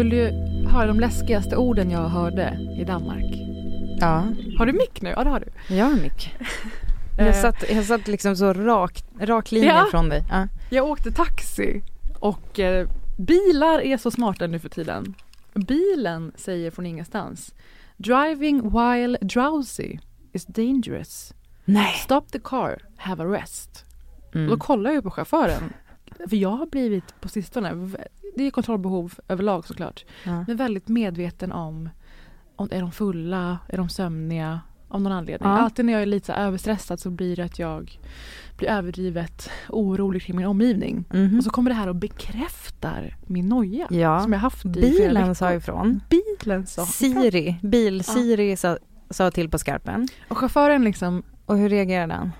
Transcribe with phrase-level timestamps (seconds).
[0.00, 0.30] Vill du
[0.68, 3.24] höra de läskigaste orden jag hörde i Danmark?
[4.00, 4.24] Ja,
[4.58, 5.10] Har du mick nu?
[5.16, 5.74] Ja, det har du.
[5.76, 6.32] jag har.
[7.18, 9.86] Jag Eh, satt, jag satt liksom så rak, rak linje Ja.
[9.90, 10.22] från dig.
[10.30, 10.48] Ja.
[10.70, 11.82] Jag åkte taxi
[12.20, 15.14] och eh, bilar är så smarta nu för tiden.
[15.54, 17.54] Bilen säger från ingenstans
[17.96, 19.98] Driving while drowsy
[20.32, 21.34] is dangerous.
[21.64, 21.94] Nej.
[22.04, 23.84] Stop the car, have a rest.
[24.34, 24.50] Mm.
[24.50, 25.72] Då kollar jag på chauffören.
[26.28, 27.88] För jag har blivit på sistone,
[28.36, 30.44] det är kontrollbehov överlag såklart, Ja.
[30.46, 31.88] men väldigt medveten om,
[32.56, 35.48] om är de fulla, är de sömniga, av någon anledning.
[35.50, 35.58] Ja.
[35.58, 37.98] Alltid när jag är lite så överstressad så blir det att jag
[38.58, 41.04] blir överdrivet orolig kring min omgivning.
[41.12, 41.38] Mhm.
[41.38, 44.20] Och så kommer det här och bekräftar min noja Ja.
[44.20, 46.00] som jag haft i Bilen sa ifrån.
[46.10, 48.78] Bilen sa Siri, bil-Siri sa,
[49.10, 50.08] sa till på skarpen.
[50.28, 52.32] Och chauffören liksom Och hur reagerade han?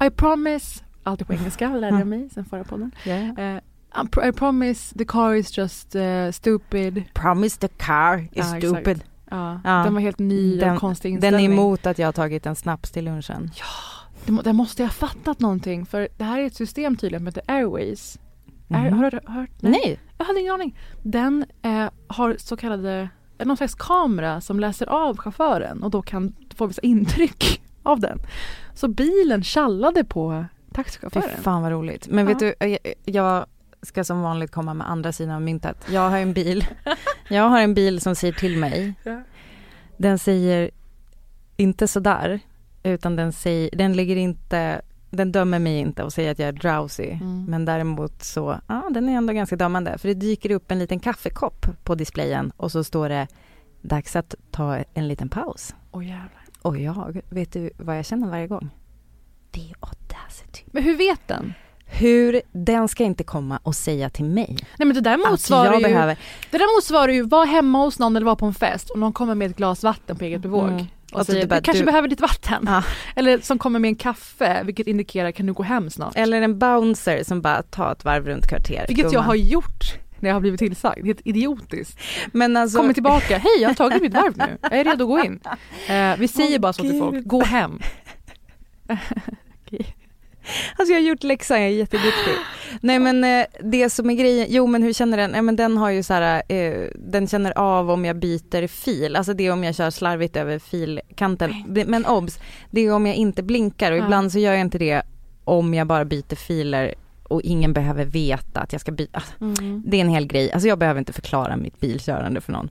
[0.00, 2.90] I, I promise, alltid på engelska lärde jag mig sen förra podden.
[3.04, 3.12] Ja.
[3.14, 7.02] Eh, I, pr- I promise the car is just eh, stupid.
[7.14, 8.66] Promise the car is Ja, exakt.
[8.66, 9.04] stupid.
[9.30, 9.70] Ja, Ja.
[9.84, 11.46] Den var helt ny Den- och konstig Den inställning.
[11.46, 13.50] är emot att jag har tagit en snaps till lunchen.
[14.26, 17.26] Må- Där måste jag ha fattat någonting för det här är ett system tydligen som
[17.26, 18.18] heter Airways.
[18.70, 18.98] Air, Mhm.
[18.98, 19.50] har du hört?
[19.60, 20.00] Nej.
[20.18, 20.76] Jag hade ingen aning.
[21.02, 26.02] Den eh, har så kallade, eh, någon slags kamera som läser av chauffören och då
[26.02, 28.18] kan få vissa intryck av den.
[28.74, 30.44] Så bilen tjallade på
[30.76, 31.42] Fy taxichauffören.
[31.42, 32.08] fan vad roligt.
[32.08, 33.46] Men vet du, jag, jag
[33.82, 35.76] ska som vanligt komma med andra sidan av myntet.
[35.90, 36.66] Jag har en bil.
[37.28, 38.94] Jag har en bil som säger till mig.
[39.96, 40.70] Den säger
[41.56, 42.40] inte sådär,
[42.82, 46.52] utan den säger, den ligger inte, den dömer mig inte och säger att jag är
[46.52, 47.10] drowsy.
[47.10, 47.44] Mm.
[47.44, 49.98] Men däremot så, ja den är ändå ganska dömande.
[49.98, 53.26] För det dyker upp en liten kaffekopp på displayen och så står det
[53.82, 55.74] dags att ta en liten paus.
[55.90, 56.44] Åh jävlar.
[56.62, 58.70] Och jag, vet du vad jag känner varje gång?
[59.50, 59.84] Det är
[60.42, 60.64] audacity.
[60.72, 61.54] Men hur vet den?
[61.86, 65.64] Hur, den ska inte komma och säga till mig Nej men det där att motsvarar
[65.64, 66.16] jag ju behöver.
[66.50, 69.12] Det där motsvarar ju vara hemma hos någon eller vara på en fest och någon
[69.12, 70.68] kommer med ett glas vatten på eget bevåg.
[70.68, 70.86] Mm.
[71.12, 72.64] Och säger du bara, du kanske du- behöver ditt vatten.
[72.66, 72.82] Ja.
[73.16, 76.16] Eller som kommer med en kaffe vilket indikerar kan du gå hem snart.
[76.16, 78.90] Eller en bouncer som bara tar ett varv runt kvarteret.
[78.90, 81.06] Vilket jag har gjort när jag har blivit tillsagd.
[81.06, 81.98] Helt idiotiskt.
[82.32, 85.08] Men alltså, Kommer tillbaka, hej jag har tagit mitt varv nu, jag är redo att
[85.08, 85.40] gå in.
[85.88, 87.80] Eh, vi säger Åh, bara så till folk, gå hem.
[90.76, 92.34] alltså jag har gjort läxan, jag är jätteduktig.
[92.80, 95.30] Nej men eh, det som är grejen, jo men hur känner den?
[95.30, 99.16] Nej men den har ju så här, eh, den känner av om jag byter fil,
[99.16, 101.54] alltså det är om jag kör slarvigt över filkanten.
[101.86, 102.38] Men obs,
[102.70, 105.02] det är om jag inte blinkar och ibland så gör jag inte det
[105.44, 109.16] om jag bara byter filer och ingen behöver veta att jag ska byta.
[109.18, 109.32] Alltså,
[109.84, 112.68] Det är en hel grej, alltså jag behöver inte förklara mitt bilkörande för någon.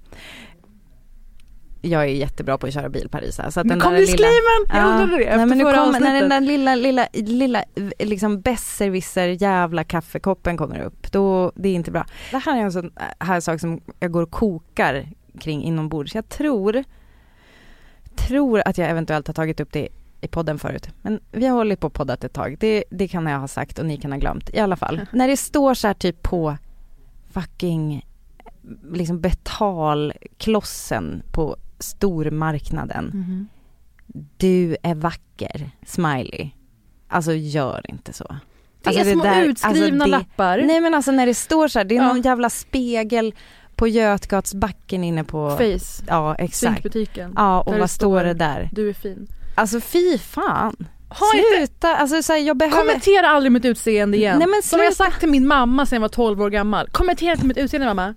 [1.85, 3.51] Jag är jättebra på att köra bil Parisa.
[3.51, 4.65] Så att den kom där lilla- disclaimern!
[4.69, 7.63] Jag undrade det efter nej, men nu förra kommer, när den där lilla, lilla, lilla
[7.99, 12.05] liksom besserwisser jävla kaffekoppen kommer upp, då, det är inte bra.
[12.31, 15.09] Det här är en sån här sak som jag går och kokar
[15.39, 16.15] kring inombords.
[16.15, 16.83] Jag tror,
[18.15, 19.87] tror att jag eventuellt har tagit upp det
[20.21, 20.89] i podden förut.
[21.01, 22.57] Men vi har hållit på och poddat ett tag.
[22.59, 24.49] Det, det kan jag ha sagt och ni kan ha glömt.
[24.53, 26.57] I alla fall, när det står så här typ på
[27.31, 28.05] fucking
[28.91, 33.05] liksom betalklossen på stormarknaden.
[33.05, 33.47] Mhm.
[34.37, 36.49] Du är vacker, smiley.
[37.07, 38.35] Alltså gör inte så.
[38.83, 40.57] Det Alltså, är små där- utskrivna alltså, det- lappar.
[40.57, 42.07] Nej men alltså när det står så här, det är Ja.
[42.07, 43.35] någon jävla spegel
[43.75, 46.85] på Götgatsbacken inne på Face, Ja exakt.
[47.35, 48.69] Ja och Där vad står det där?
[48.71, 49.27] Du är fin.
[49.55, 50.87] Alltså fy fan.
[51.09, 54.39] Ha inte, Sluta, alltså så här, jag behöver kommentera aldrig mitt utseende igen.
[54.39, 55.03] Nej, men Som jag sluta.
[55.11, 56.87] sagt till min mamma sedan jag var 12 år gammal.
[56.91, 58.13] Kommentera inte mitt utseende mamma.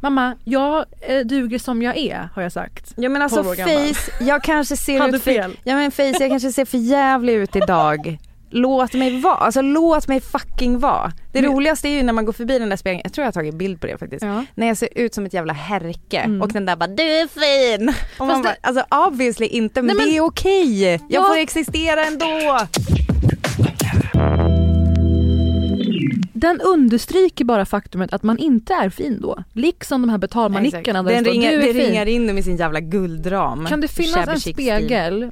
[0.00, 2.92] Mamma, jag eh, duger som jag är har jag sagt.
[2.96, 3.94] Ja men alltså 12 år gammal.
[3.94, 5.32] face, jag kanske ser ut för.
[5.64, 8.18] Ja men face, jag kanske ser för jävlig ut idag.
[8.50, 11.12] Låt mig vara, alltså låt mig fucking vara.
[11.32, 13.26] Det Men- roligaste är ju när man går förbi den där spegeln, jag tror jag
[13.26, 14.24] har tagit bild på det faktiskt.
[14.24, 14.44] Ja.
[14.54, 16.42] När jag ser ut som ett jävla härke Mm.
[16.42, 17.26] och den där bara du är
[17.76, 17.92] fin.
[18.18, 20.82] Och man bara, det- alltså obviously inte men, Nej, men- det är okej.
[20.90, 21.24] Jag Ja.
[21.28, 22.58] får existera ändå.
[26.40, 29.44] Den understryker bara faktumet att man inte är fin då.
[29.52, 31.82] Liksom de här betalmanickorna där Den det står du är fin.
[31.82, 33.66] ringar in dem i sin jävla guldram.
[33.66, 35.30] Kan det finnas en spegel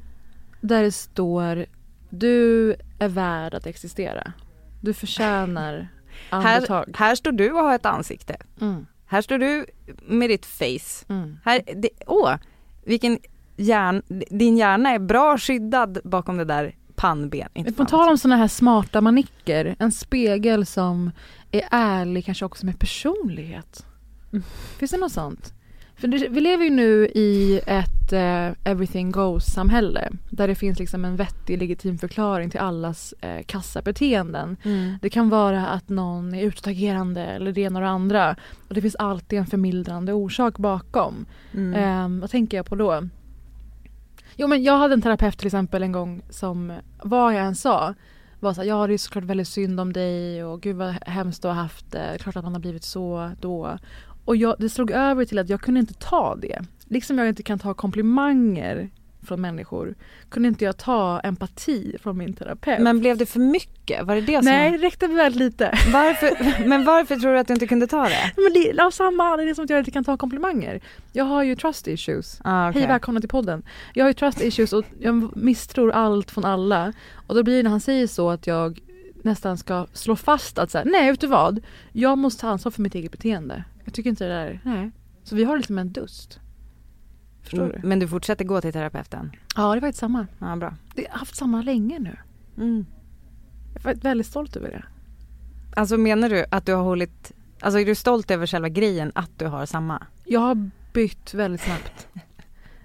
[0.60, 1.66] där det står
[2.10, 4.32] du är värd att existera.
[4.80, 5.88] Du förtjänar
[6.30, 6.84] andetag.
[6.98, 8.36] Här, här står du och har ett ansikte.
[8.60, 9.66] Mm, Här står du
[10.06, 11.04] med ditt face.
[11.08, 11.38] mm.
[11.44, 12.34] Här, det, åh,
[12.84, 13.18] vilken
[13.56, 17.48] hjärn, din hjärna är bra skyddad bakom det där pannben.
[17.54, 21.10] Inte På tal om såna här smarta manicker, en spegel som
[21.50, 23.86] är ärlig kanske också med personlighet.
[24.78, 25.52] Finns det något sånt?
[25.96, 31.04] För det, vi lever ju nu i ett eh, everything goes-samhälle där det finns liksom
[31.04, 34.56] en vettig legitim förklaring till allas eh, kassabeteenden.
[34.62, 34.98] Mm.
[35.02, 38.36] Det kan vara att någon är utåtagerande eller det ena och det andra.
[38.68, 41.26] Och det finns alltid en förmildrande orsak bakom.
[41.54, 41.74] Mm.
[41.74, 43.08] Ehm, vad tänker jag på då?
[44.36, 46.72] Jo men jag hade en terapeut till exempel en gång som
[47.02, 47.94] vad jag än sa
[48.40, 51.42] var så här, ja det är såklart väldigt synd om dig och gud vad hemskt
[51.42, 53.78] du har haft det, klart att man har blivit så då.
[54.24, 56.62] Och jag, det slog över till att jag kunde inte ta det.
[56.84, 58.90] Liksom jag inte kan ta komplimanger
[59.26, 59.94] från människor
[60.28, 62.82] kunde inte jag ta empati från min terapeut.
[62.82, 64.06] Men blev det för mycket?
[64.06, 65.78] Var det det som Nej, det räckte väldigt lite.
[65.92, 68.32] Varför, men varför tror du att du inte kunde ta det?
[68.36, 70.80] Men det, av samma anledning som att jag inte kan ta komplimanger.
[71.12, 72.40] Jag har ju trust issues.
[72.44, 72.80] Ah, okej.
[72.80, 73.62] Hej välkomna till podden.
[73.94, 76.92] Jag har ju trust issues och jag misstror allt från alla.
[77.26, 78.80] Och då blir det när han säger så att jag
[79.22, 81.60] nästan ska slå fast att så här, nej vet du vad?
[81.92, 83.64] Jag måste ta ansvar för mitt eget beteende.
[83.84, 84.90] Jag tycker inte det där, nej.
[85.24, 86.40] Så vi har lite med en dust.
[87.48, 87.88] Förstår Mm, du?
[87.88, 89.30] Men du fortsätter gå till terapeuten?
[89.56, 90.26] Ja det är faktiskt samma.
[90.38, 90.74] Ja, bra.
[90.94, 92.16] Jag har haft samma länge nu.
[92.56, 92.86] Mm.
[93.82, 94.84] Jag är väldigt stolt över det.
[95.80, 99.30] Alltså menar du att du har hållit, alltså är du stolt över själva grejen att
[99.38, 100.06] du har samma?
[100.24, 102.08] Jag har bytt väldigt snabbt.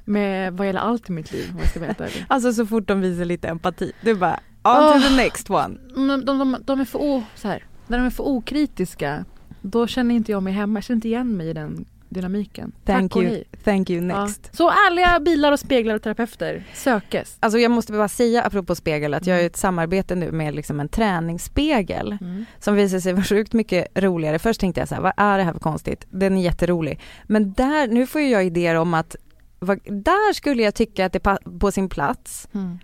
[0.05, 2.25] Med vad gäller allt i mitt liv om jag ska helt ärlig.
[2.29, 5.77] Alltså så fort de visar lite empati, du bara on to the next one.
[5.95, 9.25] De, de, de är för o, så här, när de är för okritiska
[9.61, 12.71] då känner inte jag mig hemma, jag känner inte igen mig i den dynamiken.
[12.85, 13.43] Thank Tack och you, hej.
[13.63, 14.21] thank you Ja.
[14.25, 14.55] next.
[14.55, 17.37] Så ärliga bilar och speglar och terapeuter sökes.
[17.39, 19.43] Alltså jag måste bara säga apropå spegel att jag Mm.
[19.43, 22.17] har ett samarbete nu med liksom en träningsspegel
[22.59, 24.39] som visar sig vara sjukt mycket roligare.
[24.39, 26.05] Först tänkte jag så här, vad är det här för konstigt?
[26.09, 26.99] Den är jätterolig.
[27.23, 29.15] Men där, nu får jag idéer om att
[29.59, 32.79] vad, där skulle jag tycka att det är på sin plats Mm.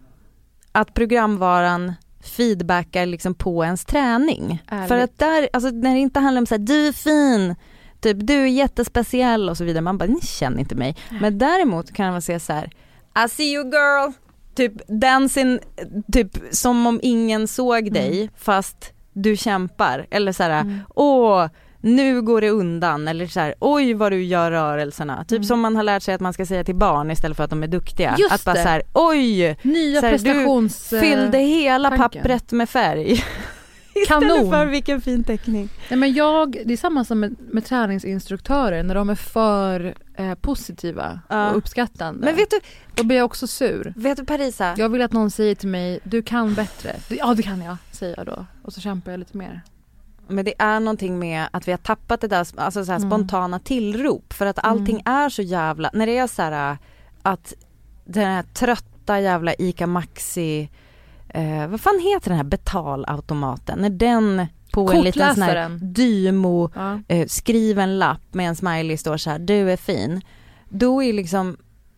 [0.71, 4.63] att programvaran feedbackar liksom på ens träning.
[4.67, 4.87] Ärligt.
[4.87, 7.55] För att där, alltså när det inte handlar om så här, du är fin,
[8.13, 10.95] typ du är jättespeciell och så vidare, man bara ni känner inte mig.
[11.21, 12.69] Men däremot kan man säga så här,
[13.25, 14.11] I see you girl,
[14.55, 15.59] typ dancing,
[16.13, 20.07] typ som om ingen såg dig fast du kämpar.
[20.11, 20.79] Eller så här, Mm.
[20.95, 21.47] åh
[21.81, 25.23] nu går det undan eller så här, oj vad du gör rörelserna.
[25.23, 25.43] Typ Mm.
[25.43, 27.63] som man har lärt sig att man ska säga till barn istället för att de
[27.63, 28.15] är duktiga.
[28.19, 28.61] Just att bara det.
[28.63, 30.93] så här, oj Nya Så här, du prestations...
[30.93, 32.21] eh, fyllde hela tanken.
[32.21, 33.23] pappret med färg.
[34.07, 34.29] Kanon.
[34.31, 35.69] Istället för vilken fin teckning.
[35.89, 40.33] Nej, men jag, det är samma som med, med träningsinstruktörer när de är för eh,
[40.35, 41.49] positiva Ja.
[41.51, 42.25] och uppskattande.
[42.25, 42.59] Men vet du,
[42.95, 43.93] Då blir jag också sur.
[43.95, 44.73] vet du Parisa?
[44.77, 46.95] Jag vill att någon säger till mig, du kan bättre.
[47.09, 48.45] Ja det kan jag, säger jag då.
[48.63, 49.61] Och så kämpar jag lite mer.
[50.27, 53.09] Men det är någonting med att vi har tappat det där alltså så Mm.
[53.09, 56.77] spontana tillrop för att allting är så jävla, när det är så här äh,
[57.21, 57.53] att
[58.05, 60.69] den här trötta jävla ICA Maxi,
[61.37, 66.71] eh, vad fan heter den här betalautomaten, när den på en liten sån här dymo
[66.75, 66.99] Ja.
[67.07, 70.21] eh, skriv en lapp med en smiley står så här, du är fin.
[70.69, 71.57] Då är liksom,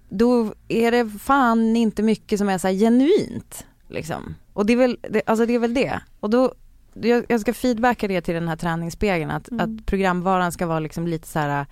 [0.10, 3.66] då är det fan inte mycket som är så genuint.
[3.88, 4.36] Liksom.
[4.54, 6.00] Och det är väl det, alltså det, är väl det.
[6.20, 6.54] Och då,
[6.94, 9.78] jag, jag ska feedbacka det till den här träningsspegeln, att, Mm.
[9.80, 11.66] att programvaran ska vara liksom lite så här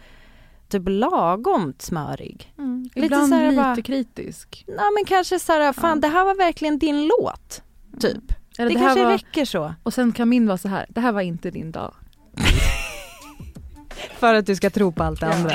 [0.70, 2.54] typ lagom smörig.
[2.58, 2.84] Mm.
[2.96, 4.64] Lite Ibland så här lite bara- kritisk.
[4.68, 5.96] Nej men kanske så här, fan Ja.
[5.96, 7.62] det här var verkligen din låt,
[8.00, 8.24] typ.
[8.60, 9.74] Eller det, det, här kanske var, räcker så.
[9.84, 11.94] Och sen kan min vara så här, det här var inte din dag.
[14.20, 15.34] För att du ska tro på allt det Ja.
[15.34, 15.52] andra.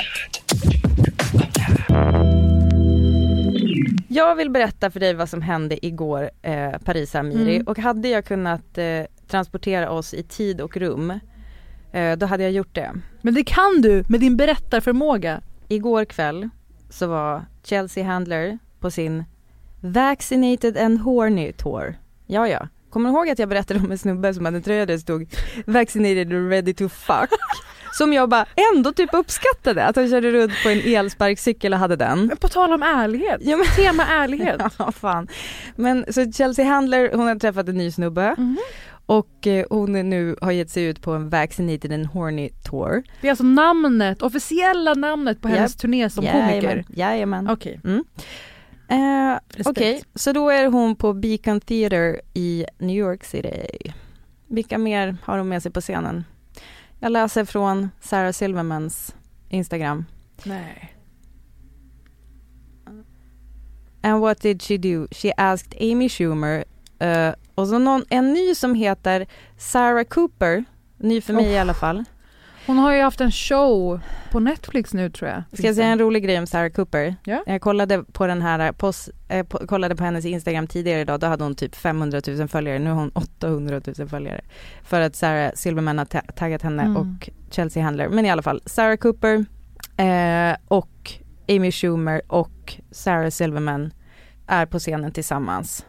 [4.07, 7.55] Jag vill berätta för dig vad som hände igår, eh, Parisa Amiri.
[7.55, 7.67] Mm.
[7.67, 11.19] Och hade jag kunnat eh, transportera oss i tid och rum
[12.17, 12.91] då hade jag gjort det.
[13.21, 15.41] Men det kan du med din berättarförmåga.
[15.67, 16.49] Igår kväll
[16.89, 19.23] så var Chelsea Handler på sin
[19.81, 21.95] Vaccinated and Horny Tour.
[22.27, 22.67] Ja, ja.
[22.89, 24.99] Kommer du ihåg att jag berättade om en snubbe som hade en tröja där det
[24.99, 25.27] stod
[25.65, 27.29] Vaccinated and ready to fuck?
[27.97, 28.45] Som jag bara
[28.75, 32.25] ändå typ uppskattade, att han körde runt på en elsparkcykel och hade den.
[32.27, 34.61] Men på tal om ärlighet, Ja, men- tema ärlighet.
[34.79, 35.27] Ja, fan.
[35.75, 38.57] Men så Chelsea Handler, hon har träffat en ny snubbe Mhm.
[39.05, 43.03] Och eh, hon är nu har gett sig ut på en Vaccinated and Horny Tour.
[43.21, 45.81] Det är alltså namnet, officiella namnet på hennes Japp.
[45.81, 46.85] turné som Jajamän, komiker.
[46.89, 47.49] Jajamän.
[47.49, 47.79] Okej.
[47.83, 48.03] Mm.
[48.87, 49.39] Eh.
[49.65, 53.93] Okej, så då är hon på Beacon Theatre i New York City.
[54.47, 56.23] Vilka mer har hon med sig på scenen?
[56.99, 59.15] Jag läser från Sarah Silvermans
[59.49, 60.05] Instagram.
[60.43, 60.95] Nej.
[64.03, 65.07] And what did she do?
[65.11, 66.63] She asked Amy Schumer
[66.99, 69.25] eh, och så någon, en ny som heter
[69.57, 70.63] Sarah Cooper,
[70.97, 71.51] ny för mig Oh.
[71.51, 72.03] i alla fall.
[72.67, 73.99] Hon har ju haft en show
[74.31, 75.43] på Netflix nu tror jag.
[75.53, 77.15] Ska jag säga en rolig grej om Sarah Cooper?
[77.23, 77.43] Ja.
[77.45, 81.27] Jag kollade på den här, pos, eh, på, kollade på hennes Instagram tidigare idag, då
[81.27, 84.41] hade hon typ 500 000 följare, nu har hon 800 000 följare.
[84.83, 86.97] För att Sarah Silverman har ta- taggat henne Mm.
[86.97, 88.09] och Chelsea Handler.
[88.09, 89.45] Men i alla fall, Sarah Cooper
[89.97, 91.11] eh, och
[91.49, 93.93] Amy Schumer och Sarah Silverman
[94.47, 95.85] är på scenen tillsammans.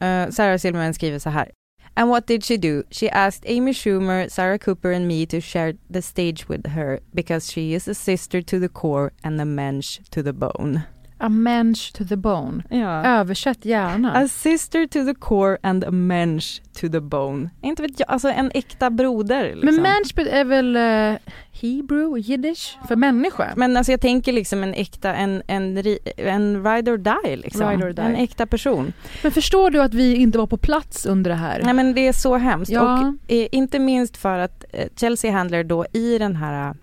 [0.00, 1.50] Uh, Sarah Silverman skriver så här.
[1.96, 2.82] And what did she do?
[2.90, 7.52] She asked Amy Schumer, Sarah Cooper and me to share the stage with her because
[7.52, 10.86] she is a sister to the core and a mensch to the bone.
[11.18, 12.62] A mensch to the bone.
[12.70, 13.04] Ja.
[13.04, 14.12] Översätt gärna.
[14.12, 17.50] A sister to the core and a mensch to the bone.
[17.62, 19.54] Inte vet jag, alltså en äkta broder.
[19.54, 19.74] Liksom.
[19.74, 21.18] Men mensch är väl uh,
[21.52, 23.52] hebrew, jiddisch, för människa?
[23.56, 25.76] Men alltså jag tänker liksom en äkta, en, en,
[26.16, 27.70] en ride or die liksom.
[27.70, 28.02] Ride or die.
[28.02, 28.92] En äkta person.
[29.22, 31.60] Men förstår du att vi inte var på plats under det här?
[31.64, 32.72] Nej men det är så hemskt.
[32.72, 32.98] Ja.
[32.98, 36.74] Och eh, inte minst för att eh, Chelsea Handler då i den här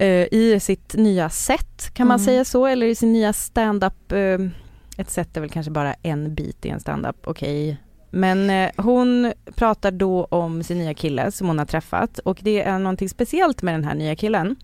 [0.00, 2.24] eh, i sitt nya set, kan man Mm.
[2.24, 2.66] säga så?
[2.66, 4.38] Eller i sin nya stand-up, eh,
[4.96, 7.76] ett set är väl kanske bara en bit i en stand-up, okej.
[8.10, 12.62] Men eh, hon pratar då om sin nya kille som hon har träffat och det
[12.62, 14.56] är någonting speciellt med den här nya killen.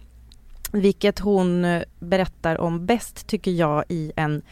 [0.73, 4.43] Vilket hon eh, berättar om bäst tycker jag i en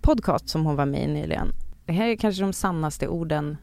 [0.00, 1.48] podcast som hon var med i nyligen.
[1.86, 3.56] Det här är kanske de sannaste orden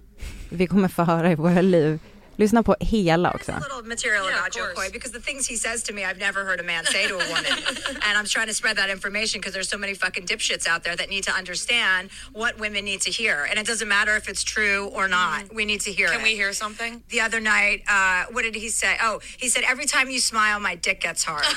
[0.52, 2.00] vi kommer få höra i våra liv.
[2.40, 3.52] Lyssna på hela också.
[3.52, 6.40] a little material about Joe Coy because the things he says to me, I've never
[6.46, 7.54] heard a man say to a woman.
[8.08, 10.96] and I'm trying to spread that information because there's so many fucking dipshits out there
[10.96, 12.10] that need to understand
[12.42, 13.36] what women need to hear.
[13.50, 15.54] And it doesn't matter if it's true or not.
[15.54, 16.24] We need to hear Can it.
[16.24, 17.04] we hear something?
[17.10, 18.96] The other night, uh, what did he say?
[19.04, 21.44] Oh, he said, every time you smile, my dick gets hard.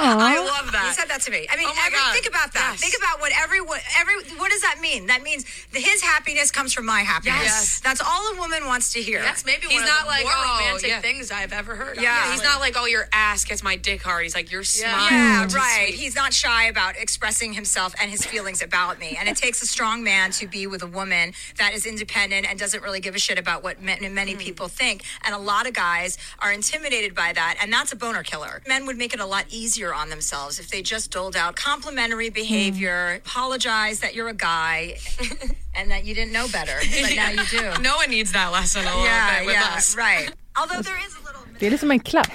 [0.00, 0.84] I love that.
[0.88, 1.46] He said that to me.
[1.50, 2.12] I mean, Oh my every, God.
[2.14, 2.70] think about that.
[2.72, 2.80] Yes.
[2.80, 3.60] Think about what every,
[4.00, 5.06] every, what does that mean?
[5.08, 7.42] That means his happiness comes from my happiness.
[7.42, 7.80] Yes.
[7.80, 9.20] That's all a woman wants to hear.
[9.20, 11.00] That's maybe He's one not of the like, more oh, romantic yeah.
[11.00, 11.96] things I've ever heard.
[12.00, 12.32] Yeah.
[12.32, 14.22] he's not like, oh, your ass gets my dick hard.
[14.22, 15.10] He's like, your smile.
[15.10, 15.92] Yeah, is right.
[15.94, 19.16] He's not shy about expressing himself and his feelings about me.
[19.18, 22.58] And it takes a strong man to be with a woman that is independent and
[22.58, 24.38] doesn't really give a shit about what many, many Hmm.
[24.38, 25.02] people think.
[25.24, 27.56] And a lot of guys are intimidated by that.
[27.60, 28.62] And that's a boner killer.
[28.66, 32.30] Men would make it a lot easier on themselves if they just doled out complimentary
[32.30, 34.96] behavior, apologize that you're a guy
[35.80, 37.82] and that you didn't know better, but now you do.
[37.82, 39.96] No one needs that lesson a little yeah, bit with yeah, us.
[39.96, 40.30] right.
[40.60, 41.58] Although there is a little.
[41.58, 42.32] Det är liksom en klapp.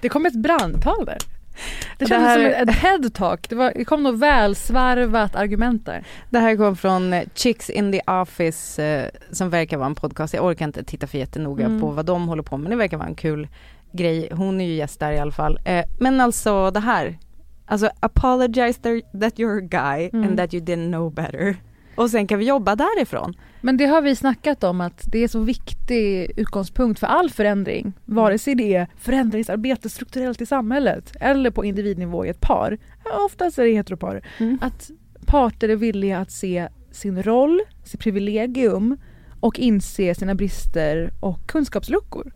[0.00, 1.18] Det kom ett brandtal där.
[1.18, 3.48] Det Det kändes här- som ett head-talk.
[3.48, 6.04] Det, var, det kom något välsvarvat argument där.
[6.30, 10.34] Det här kom från eh, Chicks in the Office eh, som verkar vara en podcast.
[10.34, 11.80] Jag orkar inte titta för jättenoga Mm.
[11.80, 12.62] på vad de håller på med.
[12.62, 13.48] Men det verkar vara en kul
[13.92, 14.28] grej.
[14.32, 15.58] Hon är ju gäst där i alla fall.
[15.64, 17.18] Eh, men alltså det här.
[17.66, 18.80] Alltså apologize
[19.20, 20.28] that you're a guy Mm.
[20.28, 21.56] and that you didn't know better.
[21.96, 23.34] Och sen kan vi jobba därifrån.
[23.60, 27.92] Men det har vi snackat om att det är så viktig utgångspunkt för all förändring.
[28.04, 32.78] Vare sig det är förändringsarbete strukturellt i samhället eller på individnivå i ett par.
[33.26, 34.22] Oftast är det heteropar.
[34.38, 34.58] Mm.
[34.62, 34.90] Att
[35.26, 38.96] parter är villiga att se sin roll, sitt privilegium
[39.40, 42.32] och inse sina brister och kunskapsluckor.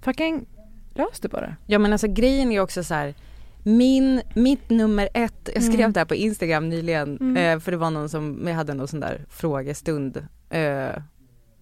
[0.00, 0.46] Fucking
[0.94, 1.56] lös det bara.
[1.66, 3.14] Ja men alltså grejen är också så här.
[3.62, 5.92] Min, mitt nummer ett, jag skrev Mm.
[5.92, 7.36] det här på Instagram nyligen Mm.
[7.36, 10.16] eh, för det var någon som, jag hade någon sån där frågestund
[10.50, 11.02] eh,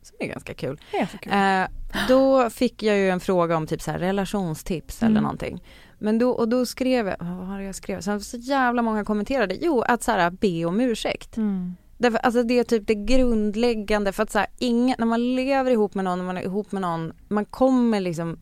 [0.02, 0.81] som är ganska kul.
[0.93, 1.33] Är kul.
[1.33, 1.67] Eh,
[2.09, 5.23] då fick jag ju en fråga om typ så här relationstips eller Mm.
[5.23, 5.62] någonting.
[5.99, 7.17] Men då, och då skrev jag,
[7.49, 8.00] vad det jag skrev?
[8.00, 11.37] Så, så jävla många kommenterade, jo att så här be om ursäkt.
[11.37, 11.75] Mm.
[11.99, 15.71] Därför, alltså det är typ det grundläggande för att så här, ingen, när man lever
[15.71, 18.38] ihop med någon, när man är ihop med någon, man kommer liksom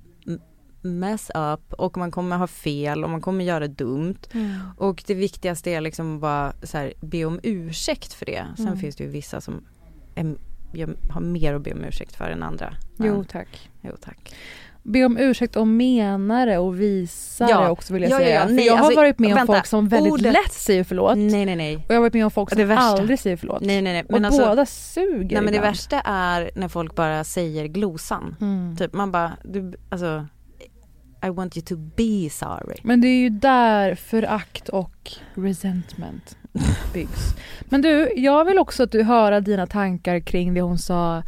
[0.86, 4.18] mess up och man kommer ha fel och man kommer göra dumt.
[4.32, 4.54] Mm.
[4.78, 8.46] Och det viktigaste är liksom bara så här, be om ursäkt för det.
[8.56, 8.78] Sen Mm.
[8.78, 9.64] finns det ju vissa som
[10.14, 10.36] är,
[11.12, 12.74] har mer att be om ursäkt för än andra.
[12.96, 13.70] Men- Jo tack.
[13.82, 14.34] Jo tack.
[14.82, 17.70] be om ursäkt och mena det och visa Ja.
[17.70, 18.34] också vill jag Ja, ja, säga.
[18.40, 18.46] ja.
[18.46, 19.52] För Nej, jag har alltså, varit med om vänta.
[19.52, 21.16] folk som väldigt Ordet- lätt säger förlåt.
[21.16, 21.76] Nej nej nej.
[21.76, 23.62] Och jag har varit med om folk som aldrig säger förlåt.
[23.62, 24.04] Nej nej nej.
[24.20, 28.36] och alltså, båda suger nej men det värsta är när folk bara säger glosan.
[28.40, 28.76] Mm.
[28.76, 30.26] Typ man bara, du, alltså
[31.22, 32.76] I want you to be sorry.
[32.82, 36.36] Men det är ju där förakt och resentment
[36.92, 37.34] byggs.
[37.64, 41.22] Men du, jag vill också att du höra dina tankar kring det hon sa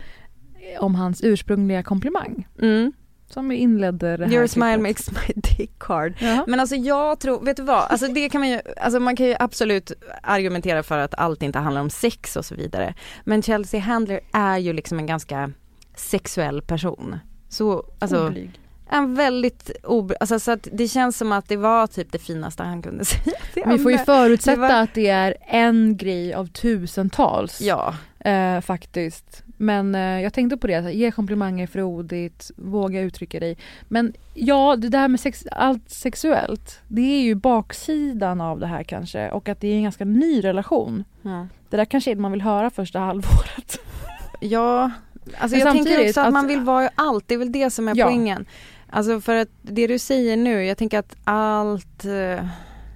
[0.80, 2.46] om hans ursprungliga komplimang.
[2.62, 2.92] Mm.
[3.30, 5.12] Som vi inledde det här Your smile klippet.
[5.12, 6.14] makes my dick hard.
[6.20, 6.44] Ja.
[6.48, 9.26] Men alltså jag tror, vet du vad, alltså det kan man ju, alltså man kan
[9.26, 9.92] ju absolut
[10.22, 12.94] argumentera för att allt inte handlar om sex och så vidare.
[13.24, 15.52] Men Chelsea Handler är ju liksom en ganska
[15.94, 17.18] sexuell person.
[17.48, 18.60] Så, alltså Oblyg.
[18.90, 20.12] En väldigt ob...
[20.20, 23.36] Alltså så att det känns som att det var typ det finaste han kunde säga
[23.54, 27.60] till Vi får ju förutsätta Det var- att det är en grej av tusentals.
[27.60, 29.42] Ja, Eh, faktiskt.
[29.56, 33.56] Men eh, jag tänkte på det, ge komplimanger frodigt, våga uttrycka dig.
[33.88, 38.82] Men ja, det där med sex, allt sexuellt, det är ju baksidan av det här
[38.82, 39.30] kanske.
[39.30, 41.04] Och att det är en ganska ny relation.
[41.70, 43.78] Det där kanske är det man vill höra första halvåret.
[44.40, 44.90] ja.
[45.38, 47.70] Alltså Men jag tänker också att, att- man vill vara allt, det är väl det
[47.70, 48.06] som är Ja.
[48.06, 48.46] poängen.
[48.90, 52.46] Alltså för att det du säger nu, jag tänker att allt eh,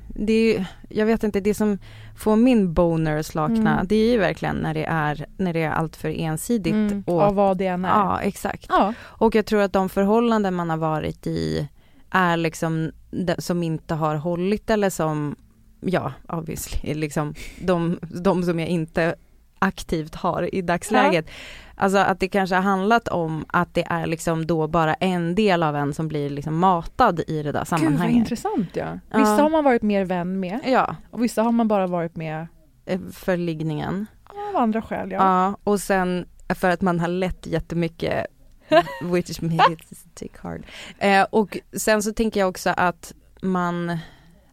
[0.08, 1.78] det är, ju- jag vet inte, det som
[2.16, 3.87] får min boner slakna, Mm.
[3.87, 6.72] det är ju verkligen när det är, när det är allt för ensidigt.
[6.72, 7.88] Mm, och, av vad det än är.
[7.88, 8.66] ja, exakt.
[8.68, 8.94] Ja.
[9.02, 11.68] Och jag tror att de förhållanden man har varit i
[12.11, 15.37] är liksom de, som inte har hållit eller som,
[15.80, 19.14] ja obviously, liksom de, de som jag inte
[19.62, 21.26] aktivt har i dagsläget.
[21.75, 25.62] Alltså att det kanske har handlat om att det är liksom då bara en del
[25.62, 28.16] av en som blir liksom matad i det där Gud vad sammanhanget.
[28.16, 28.99] intressant ja.
[29.14, 29.42] Vissa Ja.
[29.42, 32.47] har man varit mer vän med Ja, och vissa har man bara varit med
[32.87, 34.07] eh, förligningen.
[34.54, 35.11] av andra skäl.
[35.11, 35.16] Ja.
[35.19, 35.57] Ja.
[35.64, 38.26] och sen för att man har lett jättemycket
[39.02, 40.62] which made it tick hard.
[40.99, 43.99] Eh, och sen så tänker jag också att man,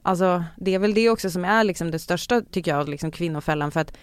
[0.01, 3.71] alltså det är väl det också som är liksom det största tycker jag, liksom kvinnofällan
[3.71, 3.97] för att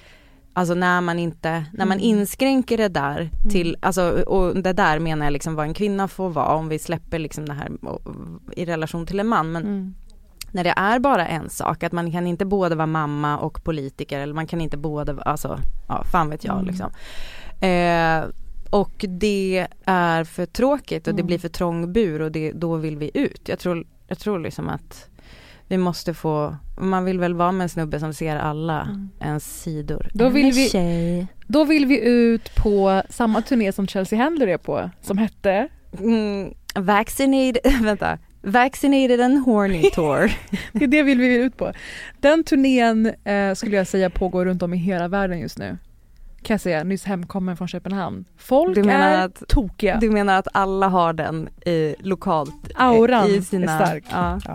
[0.59, 2.09] Alltså när man inte, när man Mm.
[2.19, 6.31] inskränker det där till, alltså och det där menar jag liksom vad en kvinna får
[6.31, 7.71] vara om vi släpper liksom det här
[8.57, 9.95] i relation till en man men Mm.
[10.51, 14.21] när det är bara en sak, att man kan inte både vara mamma och politiker
[14.21, 16.67] eller man kan inte både, alltså, ja fan vet jag Mm.
[16.67, 16.91] liksom.
[17.61, 18.25] Eh,
[18.71, 21.27] och det är för tråkigt och det Mm.
[21.27, 23.49] blir för trång bur och det, då vill vi ut.
[23.49, 25.09] Jag tror, jag tror liksom att
[25.69, 29.09] vi måste få, man vill väl vara med en snubbe som ser alla Mm.
[29.21, 30.09] ens sidor.
[30.15, 31.27] Då vill vi- tjej.
[31.47, 36.55] Då vill vi ut på samma turné som Chelsea Handler är på, som hette Mm,
[36.75, 40.33] vaccinated, vänta, vaccinated and horny tour.
[40.73, 41.73] Det är det vill vi ut på.
[42.21, 45.79] Den turnén eh, skulle jag säga pågår runt om i hela världen just nu.
[46.43, 48.25] Kan jag säga, nyss hemkommen från Köpenhamn.
[48.37, 49.99] Folk Du menar är att- tokiga.
[50.01, 54.05] Du menar att alla har den i, lokalt eh, Auran i sina, är stark.
[54.11, 54.41] Ja.
[54.45, 54.55] Ja.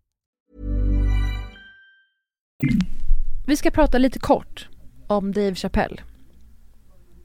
[3.47, 4.69] Vi ska prata lite kort
[5.07, 6.01] om Dave Chappelle.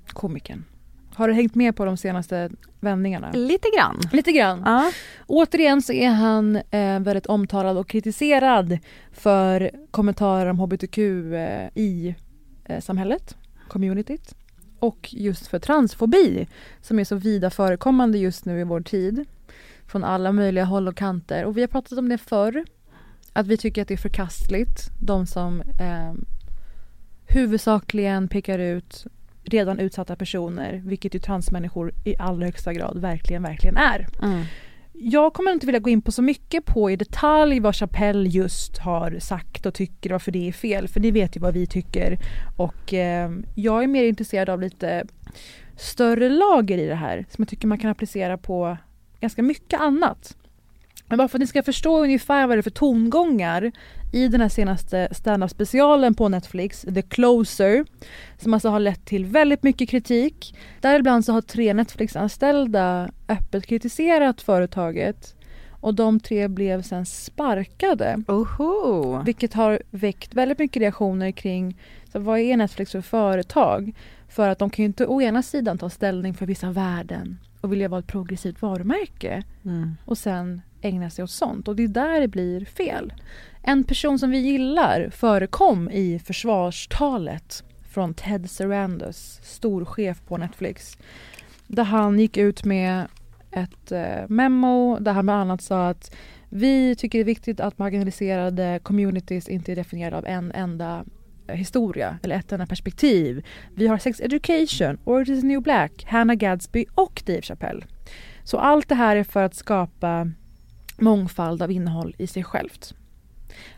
[0.08, 0.64] Komikern.
[1.14, 3.30] Har du hängt med på de senaste vändningarna?
[3.32, 4.00] Lite grann.
[4.12, 4.62] Lite grann.
[4.64, 4.92] Ja.
[5.26, 8.78] Återigen så är han eh, väldigt omtalad och kritiserad
[9.12, 12.14] för kommentarer om hbtq eh, i
[12.64, 13.36] eh, samhället,
[13.68, 14.34] communityt.
[14.78, 16.48] Och just för transfobi
[16.80, 19.24] som är så vida förekommande just nu i vår tid.
[19.86, 21.44] Från alla möjliga håll och kanter.
[21.44, 22.64] Och vi har pratat om det förr.
[23.36, 24.90] Att vi tycker att det är förkastligt.
[25.00, 26.12] De som eh,
[27.26, 29.06] huvudsakligen pekar ut
[29.44, 34.06] redan utsatta personer, vilket ju transmänniskor i allra högsta grad verkligen, verkligen är.
[34.22, 34.44] Mm.
[34.92, 38.78] jag kommer inte vilja gå in på så mycket på i detalj vad Chappelle just
[38.78, 40.88] har sagt och tycker varför det är fel.
[40.88, 42.18] För ni vet ju vad vi tycker.
[42.56, 45.06] Och eh, jag är mer intresserad av lite
[45.76, 48.76] större lager i det här som jag tycker man kan applicera på
[49.20, 50.36] ganska mycket annat.
[51.08, 53.72] Men bara för att ni ska förstå ungefär vad det är för tongångar
[54.12, 57.84] i den här senaste stand-up specialen på Netflix, The Closer,
[58.38, 60.56] som alltså har lett till väldigt mycket kritik.
[60.80, 65.34] Däribland så har tre Netflix-anställda öppet kritiserat företaget
[65.80, 68.22] och de tre blev sen sparkade.
[68.28, 69.22] Oho.
[69.22, 71.80] Vilket har väckt väldigt mycket reaktioner kring
[72.12, 73.92] så vad är Netflix för företag?
[74.28, 77.72] För att de kan ju inte å ena sidan ta ställning för vissa värden och
[77.72, 79.96] vilja vara ett progressivt varumärke Mm.
[80.04, 81.68] och sen ägna sig åt sånt.
[81.68, 83.12] Och det är där det blir fel.
[83.62, 90.98] En person som vi gillar förekom i försvarstalet från Ted Sarandos, storchef på Netflix.
[91.66, 93.06] Där han gick ut med
[93.50, 96.14] ett eh, memo där han bland annat sa att
[96.48, 101.04] vi tycker det är viktigt att marginaliserade communities inte är definierade av en enda
[101.48, 103.44] historia eller ett enda perspektiv.
[103.74, 107.86] Vi har Sex Education, Orange is the New Black, Hannah Gadsby och Dave Chappelle.
[108.44, 110.30] Så allt det här är för att skapa
[111.00, 112.94] mångfald av innehåll i sig självt.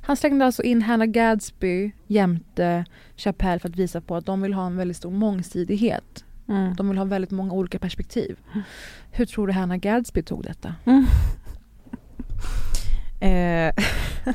[0.00, 2.84] Han slängde alltså in Hannah Gadsby jämte
[3.16, 6.24] Chappelle för att visa på att de vill ha en väldigt stor mångsidighet.
[6.48, 6.74] Mm.
[6.74, 8.36] De vill ha väldigt många olika perspektiv.
[9.10, 10.74] Hur tror du Hannah Gadsby tog detta?
[10.84, 11.06] Mm.
[13.20, 13.74] Eh,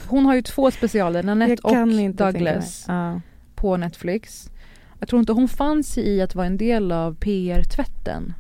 [0.08, 1.72] Hon har ju två specialer, Nanette och
[2.16, 2.88] Douglas
[3.56, 4.50] på Netflix.
[5.00, 8.34] Jag tror inte hon fann sig i att vara en del av PR-tvätten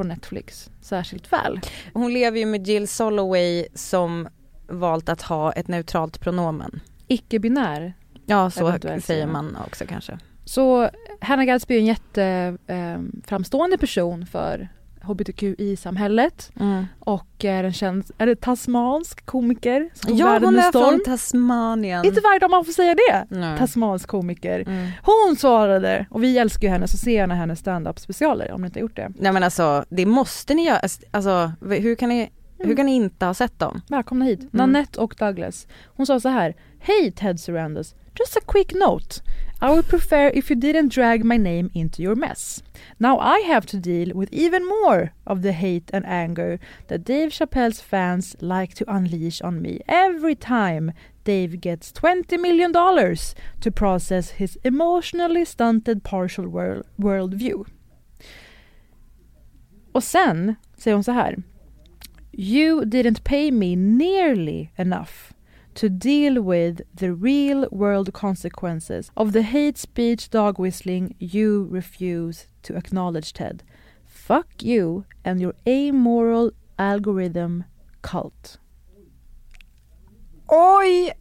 [0.00, 1.60] från Netflix särskilt väl.
[1.92, 4.28] Hon lever ju med Jill Soloway som
[4.68, 6.80] valt att ha ett neutralt pronomen.
[7.06, 7.94] Icke-binär.
[8.26, 10.18] Ja så säger man också kanske.
[10.44, 14.68] Så Hannah Gadsby är en jätteframstående eh, person för
[15.02, 16.84] hbtqi-samhället Mm.
[17.00, 20.68] och är en känd, är det tasmansk komiker som tog Ja världen hon med är
[20.68, 20.88] storm.
[20.90, 22.04] från Tasmanien.
[22.04, 23.26] Inte varje dag man får säga det!
[23.30, 23.58] Nej.
[23.58, 24.60] Tasmansk komiker.
[24.60, 24.88] Mm.
[25.02, 28.66] Hon svarade och vi älskar ju henne så se gärna hennes stand-up specialer om ni
[28.66, 29.10] inte gjort det.
[29.18, 33.26] Nej men alltså det måste ni göra, alltså hur kan ni, hur kan ni inte
[33.26, 33.80] ha sett dem?
[33.88, 35.66] Välkomna hit, Nanette och Douglas.
[35.96, 36.54] Hon sa så här.
[36.82, 39.14] Hej Ted Sarandos, just a quick note.
[39.62, 42.62] I would prefer if you didn't drag my name into your mess.
[42.98, 47.28] Now I have to deal with even more of the hate and anger that Dave
[47.28, 50.92] Chappelle's fans like to unleash on me every time
[51.24, 57.64] Dave gets 20 million dollars to process his emotionally stunted partial world worldview.
[59.92, 61.42] Och sen säger hon så här.
[62.32, 65.32] You didn't pay me nearly enough
[65.80, 72.48] to deal with the real world consequences of the hate speech dog whistling you refuse
[72.62, 73.62] to acknowledge, Ted.
[74.04, 77.64] Fuck you and your amoral algorithm
[78.02, 78.58] cult.
[80.48, 81.12] Oj!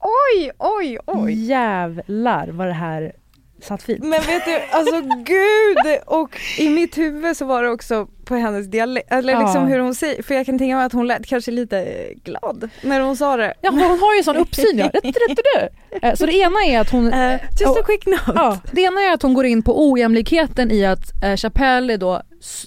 [0.00, 3.12] Oj, oj, Jävlar vad det här
[3.60, 4.00] satt fint.
[4.00, 6.02] Men vet du, alltså gud!
[6.06, 9.40] Och i mitt huvud så var det också på hennes dialekt, eller Ja.
[9.40, 12.68] liksom hur hon säger, för jag kan tänka mig att hon lät kanske lite glad
[12.82, 13.54] när hon sa det.
[13.60, 14.84] Ja, hon har ju sån uppsyn ja.
[14.86, 15.68] Rätt, rätt, du.
[16.02, 17.12] Eh, Så det ena är att hon...
[17.12, 18.32] Eh, just a quick note.
[18.34, 22.22] Ja, det ena är att hon går in på ojämlikheten i att eh, Chappelle då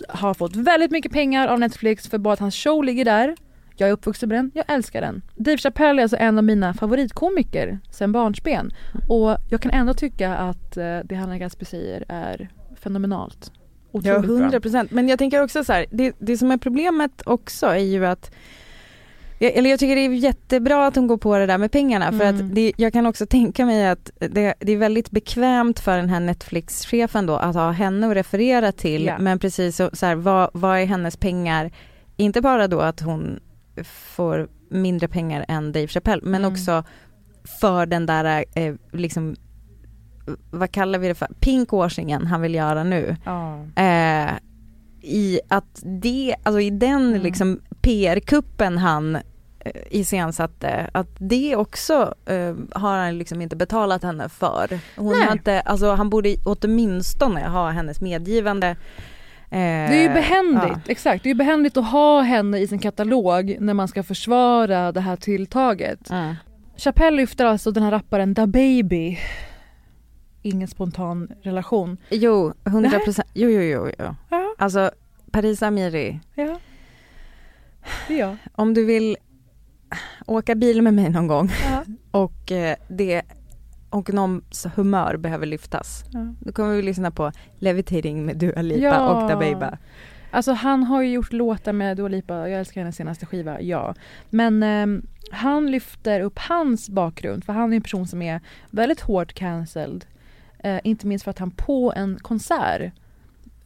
[0.09, 3.35] har fått väldigt mycket pengar av Netflix för bara att hans show ligger där.
[3.77, 5.21] Jag är uppvuxen med den, jag älskar den.
[5.35, 8.71] Dave Chappelle är alltså en av mina favoritkomiker sen barnsben.
[9.09, 12.49] Och jag kan ändå tycka att eh, det Hanna Gadsby säger är
[12.79, 13.51] fenomenalt.
[13.93, 14.37] Ja, Otroligt bra.
[14.39, 14.91] 100 procent.
[14.91, 18.31] Men jag tänker också så här, det, det som är problemet också är ju att
[19.39, 22.21] eller jag tycker det är jättebra att hon går på det där med pengarna för
[22.25, 22.35] Mm.
[22.47, 26.09] att det, jag kan också tänka mig att det, det är väldigt bekvämt för den
[26.09, 29.17] här Netflix-chefen då att ha henne att referera till Ja.
[29.19, 31.71] men precis så, så här, vad, vad är hennes pengar?
[32.17, 33.39] Inte bara då att hon
[33.83, 36.51] får mindre pengar än Dave Chappelle men Mm.
[36.53, 36.83] också
[37.61, 39.35] för den där eh, liksom
[40.51, 43.15] vad kallar vi det för, pinkwashingen han vill göra nu.
[43.25, 43.59] Ja.
[43.75, 44.31] Eh,
[45.01, 47.21] I att det, alltså i den Mm.
[47.21, 54.29] liksom PR-kuppen han eh, iscensatte, att det också eh, har han liksom inte betalat henne
[54.29, 54.79] för.
[54.95, 55.25] Hon Nej.
[55.25, 58.67] har inte, alltså han borde åtminstone ha hennes medgivande.
[58.67, 61.23] Eh, Det är ju behändigt, exakt.
[61.23, 65.01] Det är ju behändigt att ha henne i sin katalog när man ska försvara det
[65.01, 65.99] här tilltaget.
[66.09, 66.15] Ja.
[66.15, 66.35] Mm.
[66.77, 69.17] Chappelle lyfter alltså den här rapparen Da Baby.
[70.43, 71.97] Ingen spontan relation.
[72.09, 73.89] Jo, 100 procent, jo jo jo.
[73.99, 74.15] jo.
[74.29, 74.91] Ja, Alltså
[75.31, 76.59] Paris Amiri, ja.
[78.07, 78.37] Det är jag.
[78.51, 79.17] om du vill
[80.25, 81.83] åka bil med mig någon gång Ja.
[82.19, 83.21] och eh, det
[83.89, 86.03] och någons humör behöver lyftas.
[86.11, 86.33] Ja.
[86.39, 89.09] Då kommer vi lyssna på Levitating med Dua Lipa Ja.
[89.23, 89.65] och Da Baby.
[90.31, 93.95] Alltså han har ju gjort låtar med Dua Lipa, jag älskar hennes senaste skiva, ja.
[94.29, 99.01] Men ehm, han lyfter upp hans bakgrund, för han är en person som är väldigt
[99.01, 100.05] hårt cancelled.
[100.63, 102.91] Eh, inte minst för att han på en konsert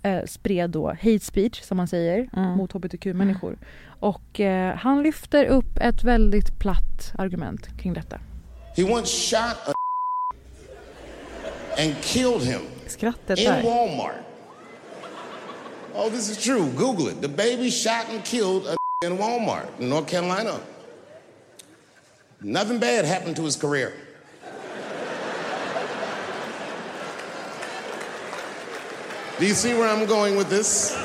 [0.04, 2.58] eh, spred då hate speech, som man säger, Mm.
[2.58, 3.58] mot hbtq-människor.
[4.00, 8.20] Och eh, han lyfter upp ett väldigt platt argument kring detta.
[8.76, 9.74] He once shot a
[11.80, 13.64] and killed him Skrattet in där.
[13.64, 14.16] Walmart.
[15.96, 16.66] Oh, this is true.
[16.78, 17.22] Google it.
[17.22, 20.52] The baby shot and killed a in Walmart in North Carolina.
[22.40, 23.90] Nothing bad happened to his career.
[29.40, 30.98] Do you see where I'm going with this?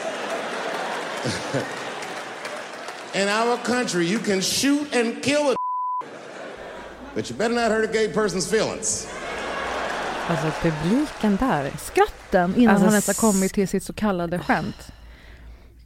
[3.15, 5.55] in our country, you can shoot and kill a
[7.15, 9.09] but you better not hurt a gay person's feelings.
[10.29, 11.71] Alltså publiken där.
[11.79, 14.93] Skratten innan Alltså, han ens har kommit till sitt så kallade skämt.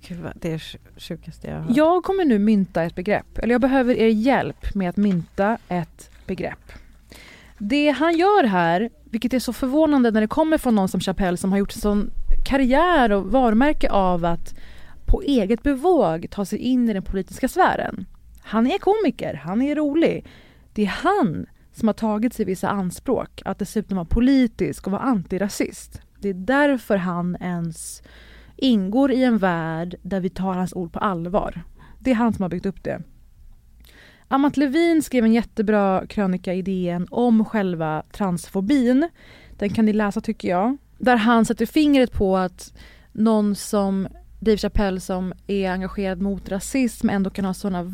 [0.09, 0.63] Gud, vad- det är
[1.01, 1.77] sjukaste jag har hört.
[1.77, 6.11] Jag kommer nu mynta ett begrepp, eller jag behöver er hjälp med att mynta ett
[6.27, 6.73] begrepp.
[7.59, 11.37] Det han gör här, vilket är så förvånande när det kommer från någon som Chappelle
[11.37, 12.11] som har gjort en sån
[12.47, 14.55] karriär och varumärke av att
[15.07, 18.07] på eget bevåg ta sig in i den politiska sfären.
[18.41, 20.27] Han är komiker, han är rolig.
[20.73, 25.03] Det är han som har tagit sig vissa anspråk att dessutom vara politisk och vara
[25.03, 26.01] antirasist.
[26.21, 28.03] Det är därför han ens
[28.57, 31.63] ingår i en värld där vi tar hans ord på allvar.
[31.99, 33.03] Det är han som har byggt upp det.
[34.29, 39.09] Amat Levin skrev en jättebra krönika i DN om själva transfobin.
[39.59, 40.77] Den kan ni läsa tycker jag.
[40.99, 42.73] Där han sätter fingret på att
[43.13, 44.09] någon som
[44.41, 47.93] Dave Chappelle som är engagerad mot rasism ändå kan ha såna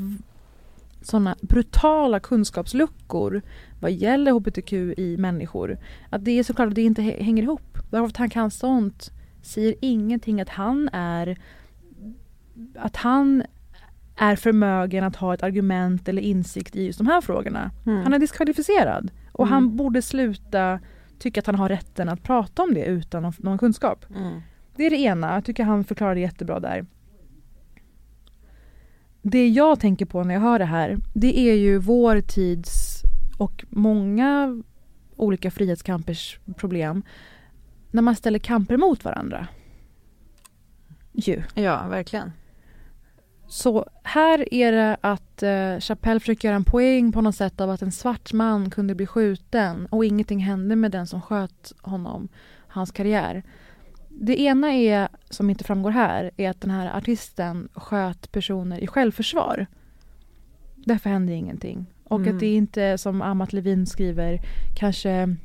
[1.03, 3.43] såna brutala kunskapsluckor
[3.81, 5.79] vad gäller hbtq i människor.
[6.11, 7.79] Att det är såklart att det inte hä- hänger ihop.
[7.91, 9.11] Bara för att han kan sånt
[9.43, 11.39] säger ingenting att han är
[12.77, 13.43] att han
[14.17, 17.71] är förmögen att ha ett argument eller insikt i just de här frågorna.
[17.87, 18.03] Mm.
[18.03, 19.53] Han är diskvalificerad och Mm.
[19.53, 20.81] han borde sluta
[21.23, 24.05] tycka att han har rätten att prata om det utan någon, någon kunskap.
[24.17, 24.41] Mm.
[24.77, 26.87] Det är det ena, jag tycker han förklarade jättebra där.
[29.23, 33.03] Det jag tänker på när jag hör det här, det är ju vår tids
[33.39, 34.63] och många
[35.17, 37.03] olika frihetskampers problem
[37.91, 39.47] när man ställer kamper mot varandra.
[41.13, 41.43] Ju.
[41.55, 42.33] Ja, verkligen.
[43.53, 47.71] Så här är det att eh, Chappelle försöker göra en poäng på något sätt av
[47.71, 52.29] att en svart man kunde bli skjuten och ingenting hände med den som sköt honom,
[52.69, 53.43] hans karriär.
[54.09, 58.87] Det ena är, som inte framgår här, är att den här artisten sköt personer i
[58.87, 59.67] självförsvar.
[60.77, 61.87] Därför hände ingenting.
[62.05, 62.35] Och Mm.
[62.35, 64.41] att det inte, som Amat Levin skriver,
[64.77, 65.37] kanske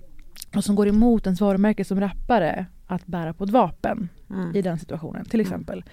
[0.53, 4.55] vad som går emot ens varumärke som rappare att bära på ett vapen Mm.
[4.55, 5.83] i den situationen, till exempel.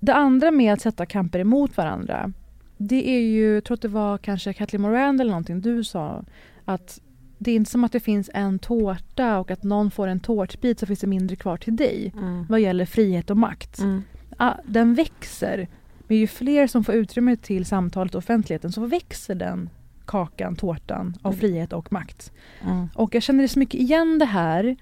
[0.00, 2.32] Det andra med att sätta kamper emot varandra,
[2.76, 6.24] det är ju, jag tror att det var kanske Kathleen Moran eller någonting du sa,
[6.64, 7.00] att
[7.38, 10.80] det är inte som att det finns en tårta och att någon får en tårtbit
[10.80, 12.46] så finns det mindre kvar till dig Mm.
[12.48, 13.78] vad gäller frihet och makt.
[13.78, 14.02] Mm.
[14.36, 15.68] Ah, Den växer,
[16.06, 19.70] men ju fler som får utrymme till samtalet och offentligheten så växer den
[20.04, 21.40] kakan, tårtan av Mm.
[21.40, 22.32] frihet och makt.
[22.62, 22.88] Mm.
[22.94, 24.76] Och jag känner så mycket igen det här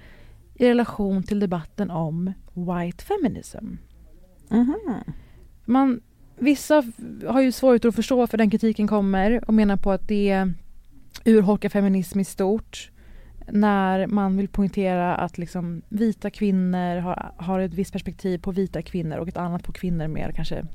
[0.54, 3.66] i relation till debatten om white feminism.
[4.48, 4.74] Mhm.
[5.64, 6.00] Man,
[6.38, 6.84] vissa
[7.26, 10.52] har ju svårt att förstå varför den kritiken kommer och menar på att det
[11.24, 12.90] urholkar feminism i stort.
[13.48, 18.82] När man vill poängtera att liksom vita kvinnor har, har ett visst perspektiv på vita
[18.82, 20.66] kvinnor och ett annat på kvinnor med kanske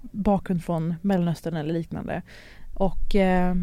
[0.00, 2.22] bakgrund från Mellanöstern eller liknande.
[2.74, 3.54] Och eh,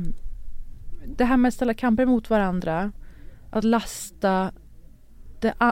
[1.05, 2.91] det här med att ställa kamper mot varandra,
[3.49, 4.51] att lasta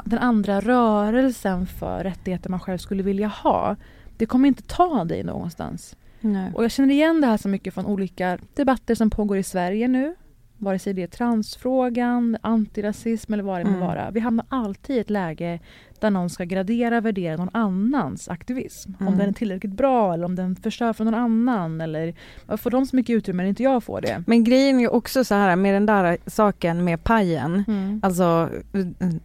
[0.05, 3.75] den andra rörelsen för rättigheter man själv skulle vilja ha.
[4.17, 5.95] Det kommer inte ta dig någonstans.
[6.19, 6.51] Nej.
[6.55, 9.87] Och jag känner igen det här så mycket från olika debatter som pågår i Sverige
[9.87, 10.15] nu.
[10.63, 13.87] Vare sig det är transfrågan, antirasism eller vad det må Mm.
[13.87, 14.11] vara.
[14.11, 15.59] Vi hamnar alltid i ett läge
[15.99, 18.91] där någon ska gradera, värdera någon annans aktivism.
[18.99, 19.19] Om Mm.
[19.19, 21.81] den är tillräckligt bra eller om den förstör för någon annan.
[21.81, 22.13] Eller
[22.57, 24.23] får de så mycket utrymme när inte jag får det?
[24.27, 27.63] Men grejen är också så här med den där saken med pajen.
[27.67, 27.99] Mm.
[28.03, 28.49] Alltså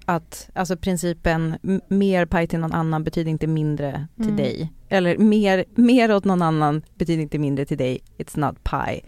[0.04, 1.56] att alltså principen
[1.88, 4.36] mer paj till någon annan betyder inte mindre till Mm.
[4.36, 4.72] dig.
[4.88, 7.98] Eller mer, mer åt någon annan betyder inte mindre till dig.
[8.18, 9.00] It's not pie.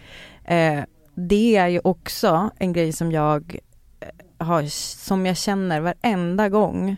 [0.44, 0.84] Eh,
[1.28, 3.58] det är ju också en grej som jag
[4.00, 4.62] eh, har,
[5.06, 6.96] som jag känner varenda gång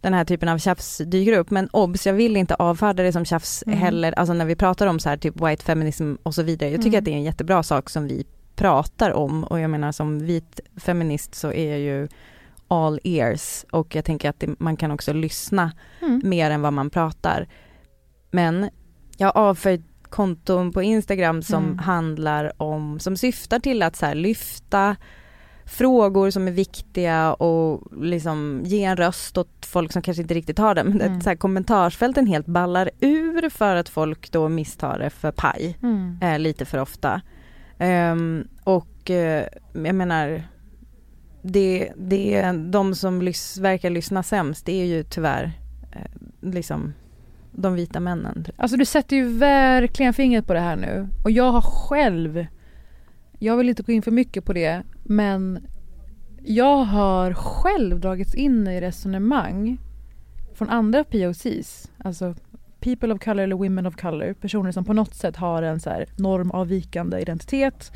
[0.00, 1.50] den här typen av tjafs dyker upp.
[1.50, 3.78] Men obs, jag vill inte avfärda det som tjafs Mm.
[3.78, 6.70] heller, alltså när vi pratar om så här typ white feminism och så vidare.
[6.70, 6.98] Jag tycker Mm.
[6.98, 10.60] att det är en jättebra sak som vi pratar om och jag menar som vit
[10.76, 12.08] feminist så är jag ju
[12.68, 16.20] all ears och jag tänker att det, man kan också lyssna Mm.
[16.24, 17.48] mer än vad man pratar.
[18.30, 18.70] Men
[19.16, 21.78] jag avföljt konton på Instagram som Mm.
[21.78, 24.96] handlar om, som syftar till att så lyfta
[25.64, 30.58] frågor som är viktiga och liksom ge en röst åt folk som kanske inte riktigt
[30.58, 30.84] har det.
[30.84, 31.20] Men Mm.
[31.20, 36.18] så här, kommentarsfälten helt ballar ur för att folk då misstar det för paj Mm.
[36.22, 37.20] eh, lite för ofta.
[37.78, 40.42] Ehm, och eh, jag menar,
[41.42, 45.52] det, det är de som lys, verkar lyssna sämst, det är ju tyvärr
[45.92, 46.10] eh,
[46.50, 46.92] liksom
[47.52, 48.44] de vita männen.
[48.44, 48.54] Typ.
[48.60, 51.08] Alltså du sätter ju verkligen fingret på det här nu.
[51.24, 52.46] Och jag har själv,
[53.38, 55.66] jag vill inte gå in för mycket på det, men
[56.42, 59.78] jag har själv dragits in i resonemang
[60.54, 62.34] från andra POCs, alltså
[62.80, 65.90] people of color eller women of color, personer som på något sätt har en så
[65.90, 67.92] här normavvikande identitet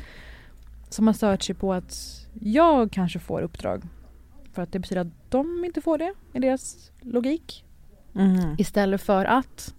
[0.89, 3.83] som har stört sig på att jag kanske får uppdrag
[4.53, 7.64] för att det betyder att de inte får det i deras logik.
[8.15, 8.55] Mhm.
[8.57, 9.73] Istället för att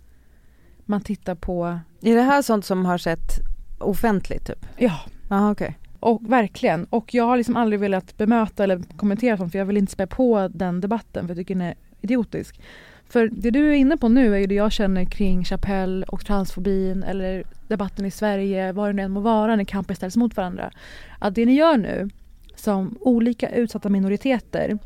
[0.84, 3.30] man tittar på, Är det här sånt som har sett
[3.78, 4.66] offentligt typ?
[4.76, 5.78] ja, Jaha okej.
[6.00, 6.84] och verkligen.
[6.84, 10.06] Och jag har liksom aldrig velat bemöta eller kommentera sånt för jag vill inte spä
[10.06, 12.60] på den debatten för jag tycker den är idiotisk.
[13.08, 16.26] För det du är inne på nu är ju det jag känner kring Chapelle och
[16.26, 20.36] transfobin eller debatten i Sverige, vad det nu än må vara när kamper ställs mot
[20.36, 20.70] varandra.
[21.18, 22.10] Att det ni gör nu
[22.54, 24.78] som olika utsatta minoriteter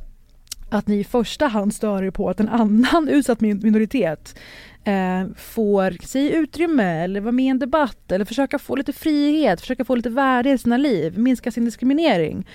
[0.70, 4.38] att ni i första hand stör er på att en annan utsatt min- minoritet
[4.84, 9.60] eh, får sig utrymme eller vara med i en debatt eller försöka få lite frihet,
[9.60, 12.46] försöka få lite värde i sina liv, minska sin diskriminering.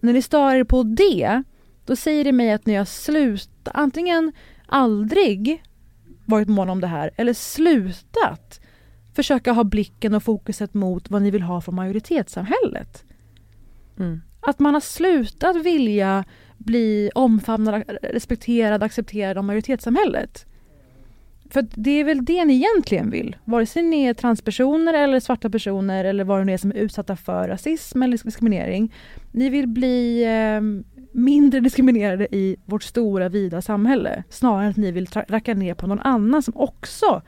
[0.00, 1.42] När ni stör er på det,
[1.86, 4.32] då säger det mig att ni har slutat, antingen
[4.66, 5.62] aldrig
[6.24, 8.60] varit måna om det här eller slutat
[9.14, 13.04] försöka ha blicken och fokuset mot vad ni vill ha från majoritetssamhället.
[13.98, 14.20] Mm.
[14.40, 16.24] Att man har slutat vilja
[16.64, 20.46] bli omfamnad, respekterad, accepterad av majoritetssamhället.
[21.50, 23.36] För det är väl det ni egentligen vill.
[23.44, 26.74] Vare sig ni är transpersoner eller svarta personer eller vad det nu är som är
[26.74, 28.94] utsatta för rasism eller diskriminering.
[29.32, 30.60] Ni vill bli eh,
[31.12, 34.24] mindre diskriminerade i vårt stora vida samhälle.
[34.28, 37.22] Snarare än att ni vill racka ner på någon annan som också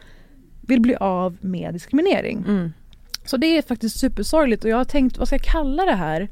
[0.60, 2.44] vill bli av med diskriminering.
[2.48, 2.72] Mm.
[3.24, 6.28] Så det är faktiskt supersorgligt och jag har tänkt, vad ska jag kalla det här?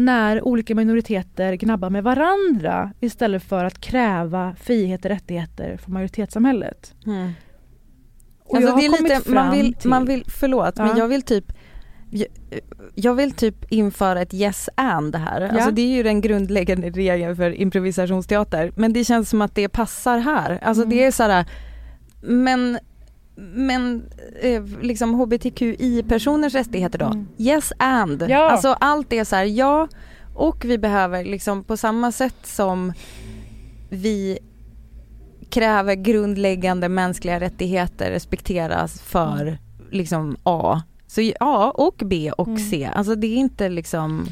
[0.00, 6.94] När olika minoriteter gnabbar med varandra istället för att kräva frihet och rättigheter från majoritetssamhället.
[7.06, 7.30] Mm.
[8.44, 10.84] Och Alltså jag har det kommit lite, man vill, till- man vill, förlåt Ja.
[10.86, 11.52] men jag vill typ
[12.94, 15.40] jag, vill typ införa ett yes and här.
[15.40, 18.72] Alltså det är ju den grundläggande regeln för improvisationsteater.
[18.76, 20.58] Men det känns som att det passar här.
[20.62, 20.96] Alltså Mm.
[20.96, 21.44] det är såhär,
[22.22, 22.78] men,
[23.40, 24.08] men
[24.40, 27.06] eh, liksom hbtqi-personers rättigheter då?
[27.06, 27.28] Mm.
[27.38, 28.24] Yes and.
[28.28, 28.50] Ja.
[28.50, 29.88] Alltså allt är så här, ja
[30.34, 32.92] och vi behöver liksom på samma sätt som
[33.90, 34.38] vi
[35.50, 39.58] kräver grundläggande mänskliga rättigheter respekteras för
[39.90, 40.82] liksom A.
[41.06, 42.58] Så A och B och Mm.
[42.60, 42.90] C.
[42.94, 44.26] Alltså det är inte liksom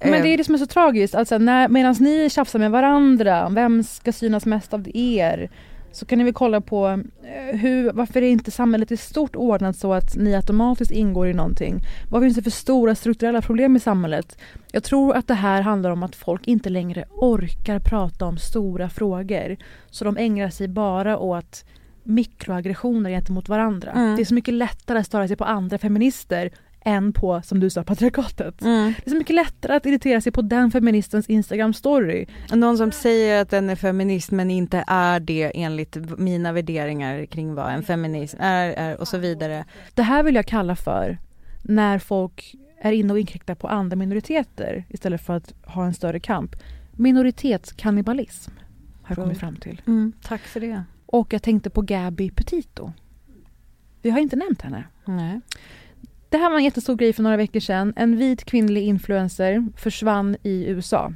[0.00, 3.48] Men eh, det är det som är så tragiskt, alltså medan ni tjafsar med varandra,
[3.48, 5.50] vem ska synas mest av er?
[5.92, 9.76] Så kan ni väl kolla på eh, hur, varför är inte samhället i stort ordnat
[9.76, 11.80] så att ni automatiskt ingår i någonting?
[12.10, 14.38] Vad finns det för stora strukturella problem i samhället?
[14.72, 18.88] Jag tror att det här handlar om att folk inte längre orkar prata om stora
[18.88, 19.56] frågor.
[19.90, 21.64] Så de ägnar sig bara åt
[22.04, 23.90] mikroaggressioner gentemot varandra.
[23.90, 24.16] Mm.
[24.16, 26.50] Det är så mycket lättare att störa sig på andra feminister
[26.84, 28.62] än på, som du sa, patriarkatet.
[28.62, 28.94] mm.
[28.96, 32.28] Det är så mycket lättare att irritera sig på den feministens Instagram-story.
[32.52, 37.54] Någon som säger att den är feminist men inte är det enligt mina värderingar kring
[37.54, 39.64] vad en feminist är, är och så vidare.
[39.94, 41.18] Det här vill jag kalla för
[41.62, 46.20] när folk är inne och inkräktar på andra minoriteter istället för att ha en större
[46.20, 46.56] kamp.
[46.92, 48.50] Minoritetskannibalism
[49.02, 49.82] har jag kommit fram till.
[50.22, 50.84] tack för det.
[51.06, 52.92] Och jag tänkte på Gabby Petito.
[54.02, 54.84] Vi har inte nämnt henne.
[55.04, 55.40] Nej.
[56.32, 57.92] Det här var en jättestor grej för några veckor sedan.
[57.96, 61.12] En vit kvinnlig influencer försvann i USA.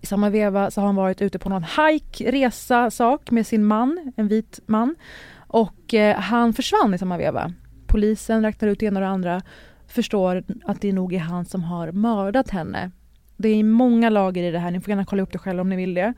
[0.00, 3.64] I samma veva så har hon varit ute på någon hike, resa, sak med sin
[3.64, 4.96] man, en vit man.
[5.36, 7.52] Och eh, han försvann i samma veva.
[7.86, 9.42] Polisen räknar ut det ena och det andra.
[9.86, 12.90] Förstår att det nog är han som har mördat henne.
[13.36, 15.68] Det är många lager i det här, ni får gärna kolla upp det själva om
[15.68, 16.14] ni vill det.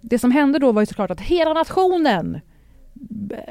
[0.00, 2.40] Det som hände då var ju såklart att hela nationen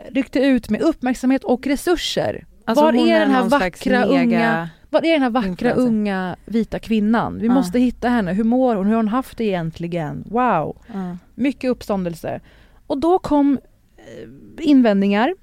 [0.09, 2.45] ryckte ut med uppmärksamhet och resurser.
[2.65, 7.39] Alltså Var är den här vackra unga var är den här vackra unga vita kvinnan?
[7.39, 7.53] Vi Ja.
[7.53, 8.33] måste hitta henne.
[8.33, 8.85] Hur mår hon?
[8.85, 10.23] Hur har hon haft det egentligen?
[10.27, 10.77] Wow!
[10.93, 11.17] Ja.
[11.35, 12.39] Mycket uppståndelse.
[12.87, 13.59] Och då kom
[13.97, 15.35] eh, invändningar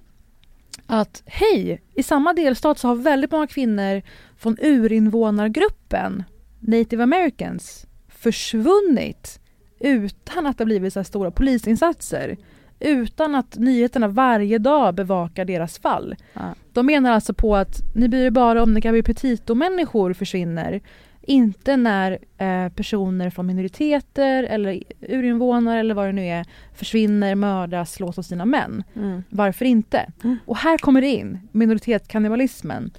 [0.86, 4.02] att hej, i samma delstat så har väldigt många kvinnor
[4.36, 6.24] från urinvånargruppen
[6.60, 9.40] native americans försvunnit
[9.80, 12.36] utan att det har blivit så här stora polisinsatser.
[12.80, 16.16] Utan att nyheterna varje dag bevakar deras fall.
[16.32, 16.54] Ja.
[16.72, 20.80] De menar alltså på att ni bryr er bara om när Gabi Petito-människor försvinner.
[21.22, 27.92] Inte när eh, personer från minoriteter eller urinvånare eller vad det nu är försvinner, mördas,
[27.92, 28.84] slås av sina män.
[28.96, 29.22] Mm.
[29.28, 30.12] Varför inte?
[30.46, 32.90] Och här kommer det in, minoritetskannibalismen.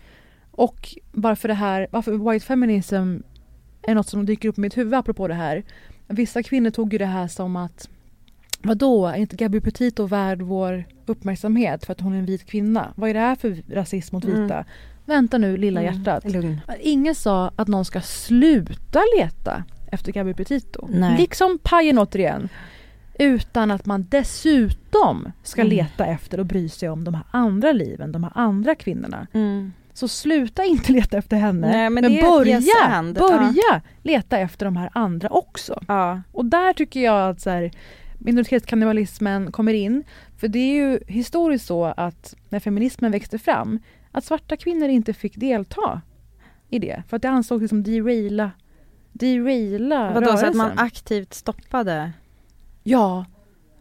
[0.52, 3.18] Och varför det här, varför white feminism
[3.82, 5.64] är något som dyker upp i mitt huvud apropå det här.
[6.08, 7.90] Vissa kvinnor tog ju det här som att
[8.64, 12.94] Vadå, är inte Gabi Petito värd vår uppmärksamhet för att hon är en vit kvinna?
[12.96, 14.40] Vad är det här för rasism mot vita?
[14.54, 14.66] Mm.
[15.06, 16.32] Vänta nu lilla Mm, hjärtat.
[16.32, 16.62] lugn.
[16.80, 20.88] Ingen sa att någon ska sluta leta efter Gabi Petito.
[20.92, 21.18] Nej.
[21.18, 22.50] Liksom pajen återigen.
[23.20, 25.70] Utan att man dessutom ska Mm.
[25.70, 29.28] leta efter och bry sig om de här andra liven, de här andra kvinnorna.
[29.34, 29.74] Mm.
[29.94, 34.78] Så sluta inte leta efter henne, Nej, men men, börja, yes börja leta efter de
[34.78, 35.84] här andra också.
[35.88, 36.22] Ja.
[36.32, 37.72] Och där tycker jag att så här,
[38.22, 40.04] minoritetskannibalismen kommer in.
[40.38, 43.80] För det är ju historiskt så att när feminismen växte fram,
[44.12, 46.02] att svarta kvinnor inte fick delta
[46.70, 47.04] i det.
[47.08, 48.52] För att det ansågs liksom deraila,
[49.12, 50.58] deraila Vadå, så att rörelsen.
[50.58, 52.12] man aktivt stoppade?
[52.84, 53.26] Ja.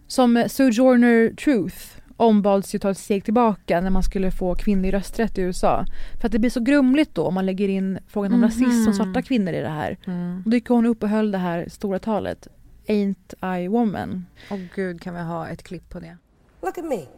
[0.06, 1.76] Som Sojourner Truth
[2.16, 5.84] ombads ju ta ett steg tillbaka när man skulle få kvinnlig rösträtt i USA.
[6.20, 8.48] För att det blir så grumligt då om man lägger in frågan om Mhm.
[8.48, 9.96] rasism och svarta kvinnor i det här.
[10.06, 10.42] Mm.
[10.46, 12.48] Då gick hon upp och höll det här stora talet.
[12.90, 14.26] Ain't I woman?
[14.50, 16.16] Åh gud, kan vi ha ett klipp på det?
[16.62, 17.08] Look at me.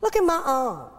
[0.00, 0.90] Look at my arm.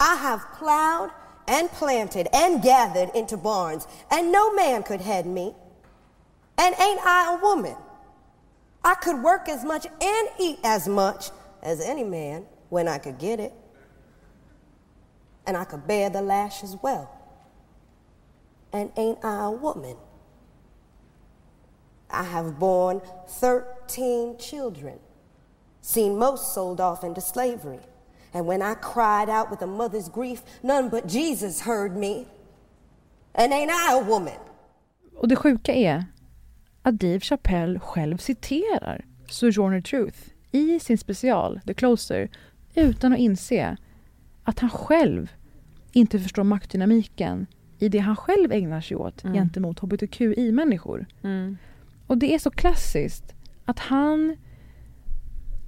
[0.00, 1.10] I have plowed
[1.46, 5.54] and planted and gathered into barns, and no man could head me.
[6.56, 7.76] And ain't I a woman?
[8.82, 11.30] I could work as much and eat as much
[11.62, 13.52] as any man when I could get it.
[15.46, 17.10] And I could bear the lash as well.
[18.72, 19.96] And ain't I a woman?
[22.20, 23.00] I have borne
[23.40, 24.98] 13 children,
[25.80, 27.80] seen most sold off into slavery.
[28.32, 32.26] And when I cried out with a mother's grief, none but Jesus heard me.
[33.34, 34.38] And ain't I a woman?
[35.16, 36.04] Och det sjuka är
[36.82, 40.18] att Dave Chappelle själv citerar Sojourner Truth
[40.52, 42.28] i sin special The Closer
[42.74, 43.76] utan att inse
[44.44, 45.32] att han själv
[45.92, 47.46] inte förstår maktdynamiken
[47.78, 49.34] i det han själv ägnar sig åt Mm.
[49.34, 51.06] gentemot hbtqi-människor.
[51.22, 51.56] Mm.
[52.06, 53.34] Och det är så klassiskt
[53.64, 54.36] att han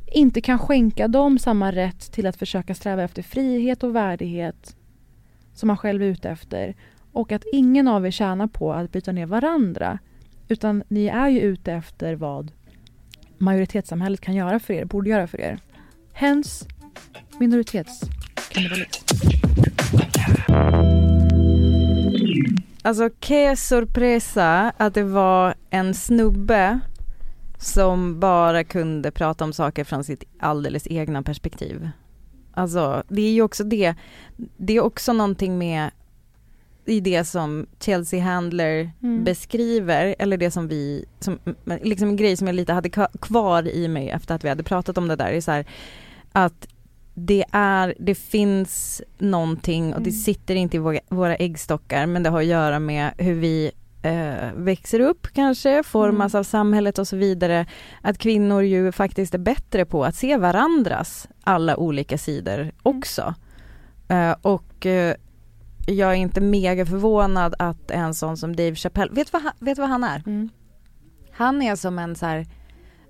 [0.07, 4.77] inte kan skänka dem samma rätt till att försöka sträva efter frihet och värdighet
[5.55, 6.75] som han själv är ute efter.
[7.13, 9.99] Och att ingen av er tjänar på att bryta ner varandra.
[10.49, 12.53] Utan ni är ju ute efter vad
[13.39, 15.59] majoritetssamhället kan göra för er, borde göra för er.
[16.13, 16.67] Hens
[17.39, 19.48] minoritetskannibalism.
[22.89, 26.81] Alltså que sorpresa att det var en snubbe
[27.59, 31.91] som bara kunde prata om saker från sitt alldeles egna perspektiv.
[32.55, 33.95] Alltså det är ju också det,
[34.57, 35.91] det är också någonting med
[36.85, 39.25] i det som Chelsea Handler Mm.
[39.25, 41.39] beskriver, eller det som vi, som,
[41.83, 44.99] liksom en grej som jag lite hade kvar i mig efter att vi hade pratat
[44.99, 45.67] om det där, är så här,
[46.33, 46.69] att
[47.19, 50.21] det är, det finns någonting och det Mm.
[50.23, 53.71] sitter inte i våra, våra äggstockar men det har att göra med hur vi
[54.03, 56.41] eh, växer upp kanske, formas Mm.
[56.41, 57.67] av samhället och så vidare.
[58.03, 63.35] Att kvinnor ju faktiskt är bättre på att se varandras alla olika sidor också.
[64.09, 65.15] Eh, och eh,
[65.87, 69.53] jag är inte mega förvånad att en sån som Dave Chappelle, vet du vad han,
[69.59, 70.23] vet vad han är?
[70.27, 70.49] Mm.
[71.33, 72.47] Han är som en så här,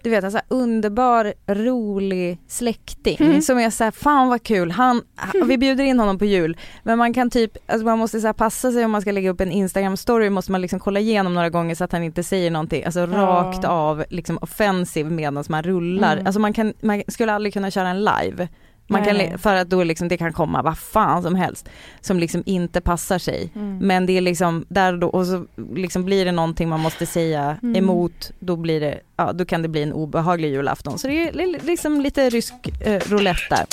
[0.02, 3.42] du vet en så underbar, rolig släkting Mm.
[3.42, 5.02] som är så här, fan vad kul, han,
[5.46, 8.72] vi bjuder in honom på jul men man kan typ, alltså man måste så passa
[8.72, 11.50] sig om man ska lägga upp en instagram story måste man liksom kolla igenom några
[11.50, 13.06] gånger så att han inte säger någonting, alltså Ja.
[13.06, 16.26] rakt av liksom offensiv medan man rullar, Mm.
[16.26, 18.48] alltså man kan, man skulle aldrig kunna köra en live
[18.88, 21.68] man kan, för att då liksom det kan komma vad fan som helst
[22.00, 23.50] som liksom inte passar sig.
[23.54, 23.78] Mm.
[23.78, 27.06] Men det är liksom där och då och så liksom blir det någonting man måste
[27.06, 27.76] säga Mm.
[27.76, 30.98] emot, då blir det, ja då kan det bli en obehaglig julafton.
[30.98, 33.66] Så det är li- liksom lite rysk eh, roulette där.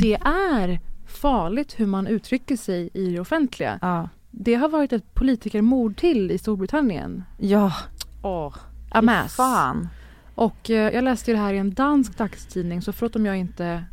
[0.00, 3.78] Det är farligt hur man uttrycker sig i det offentliga.
[3.82, 4.08] Ja.
[4.30, 7.24] Det har varit ett politikermord till i Storbritannien.
[7.38, 7.72] Ja.
[8.22, 8.54] Åh.
[8.90, 9.36] Amas.
[9.36, 9.88] Fan.
[10.40, 13.84] Och eh, jag läste det här i en dansk dagstidning så förlåt om jag inte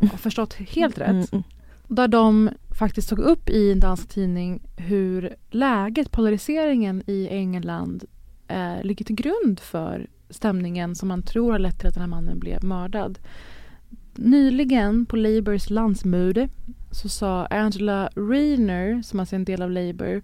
[0.00, 1.08] har förstått helt rätt.
[1.08, 1.42] Mm, mm.
[1.88, 8.04] Där de faktiskt tog upp i en dansk tidning hur läget, polariseringen i England
[8.48, 12.08] eh, ligger till grund för stämningen som man tror har lett till att den här
[12.08, 13.18] mannen blev mördad.
[14.14, 16.48] Nyligen på Labours landsmöte
[16.90, 20.22] så sa Angela Rayner, som alltså är en del av Labour,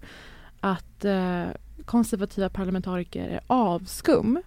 [0.59, 1.45] att eh,
[1.85, 4.39] konservativa parlamentariker är avskum.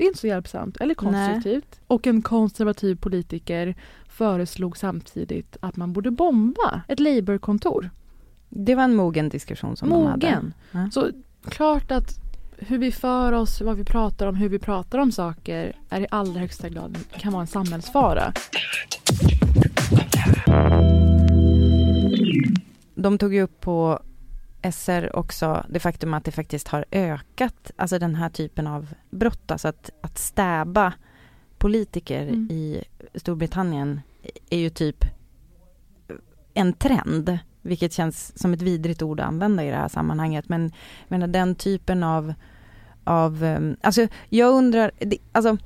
[0.00, 1.80] Det är inte så hjälpsamt eller konstruktivt.
[1.86, 3.74] Och en konservativ politiker
[4.08, 7.90] föreslog samtidigt att man borde bomba ett Labourkontor.
[8.48, 10.26] Det var en mogen diskussion som de hade.
[10.26, 10.54] Mogen.
[10.72, 10.90] Ja.
[10.92, 11.10] Så
[11.44, 12.20] klart att
[12.56, 16.06] hur vi för oss, vad vi pratar om, hur vi pratar om saker är i
[16.10, 18.32] allra högsta grad kan vara en samhällsfara.
[22.94, 24.00] De tog ju upp på
[24.62, 29.50] SR också det faktum att det faktiskt har ökat, alltså den här typen av brott,
[29.50, 30.92] alltså att, att stäba
[31.58, 32.48] politiker Mm.
[32.50, 32.84] i
[33.14, 34.00] Storbritannien
[34.50, 35.04] är ju typ
[36.54, 40.72] en trend, vilket känns som ett vidrigt ord att använda i det här sammanhanget, men
[41.08, 42.34] jag den typen av,
[43.04, 45.56] av um, alltså jag undrar, det, alltså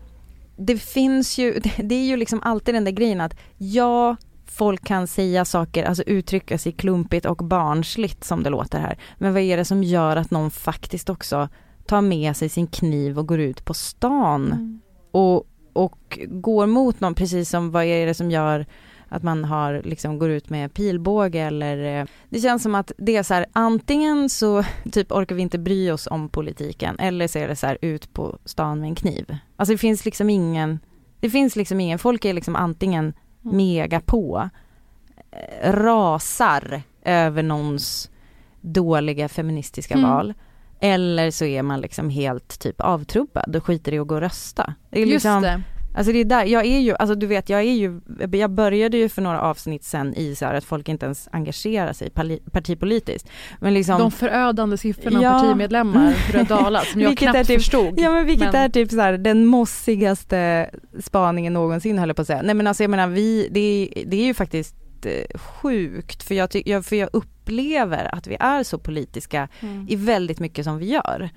[0.56, 4.16] det finns ju, det, är ju liksom alltid den där grejen att ja,
[4.46, 8.98] folk kan säga saker, alltså uttrycka sig klumpigt och barnsligt som det låter här.
[9.18, 11.48] Men vad är det som gör att någon faktiskt också
[11.86, 14.80] tar med sig sin kniv och går ut på stan Mm.
[15.10, 18.66] och, och går mot någon, precis som vad är det som gör
[19.08, 23.16] att man har liksom går ut med pilbåge eller eh, det känns som att det
[23.16, 27.38] är så här antingen så typ orkar vi inte bry oss om politiken eller så
[27.38, 29.36] är det så här ut på stan med en kniv.
[29.56, 30.78] Alltså det finns liksom ingen,
[31.20, 33.12] det finns liksom ingen, folk är liksom antingen
[33.44, 33.56] Mm.
[33.56, 34.48] mega på,
[35.30, 38.10] eh, rasar över någons
[38.60, 40.10] dåliga feministiska Mm.
[40.10, 40.34] val.
[40.80, 44.74] Eller så är man liksom helt typ avtrubbad och skiter i att gå och rösta.
[44.90, 45.62] Det är Just liksom, det.
[45.96, 48.00] Alltså det är där, jag är ju, alltså du vet jag är ju,
[48.32, 51.92] jag började ju för några avsnitt sen i så här att folk inte ens engagerar
[51.92, 52.10] sig
[52.52, 53.28] partipolitiskt.
[53.60, 55.30] Men liksom De förödande siffrorna Ja.
[55.32, 57.94] partimedlemmar, har dalat, som jag knappt är typ- förstod.
[58.00, 60.70] Ja men vilket Men- är typ så här, den mossigaste
[61.02, 62.42] spaningen någonsin höll jag på att säga.
[62.42, 64.74] Nej men alltså jag menar vi, det, är- det är ju faktiskt
[65.06, 69.86] eh, sjukt för jag, för jag upplever att vi är så politiska Mm.
[69.88, 71.30] i väldigt mycket som vi gör.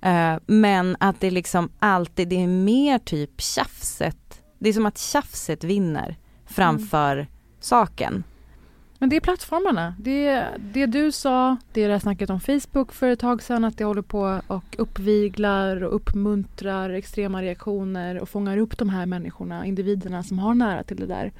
[0.00, 4.98] Eh, men att det liksom alltid, det är mer typ tjafset, det är som att
[4.98, 7.26] tjafset vinner framför
[7.60, 8.24] saken.
[9.00, 9.94] Men det är plattformarna.
[9.98, 13.64] Det, det du sa, det är det här snacket om Facebook för ett tag sedan,
[13.64, 19.06] att det håller på och uppviglar och uppmuntrar extrema reaktioner och fångar upp de här
[19.06, 21.32] människorna, individerna som har nära till det där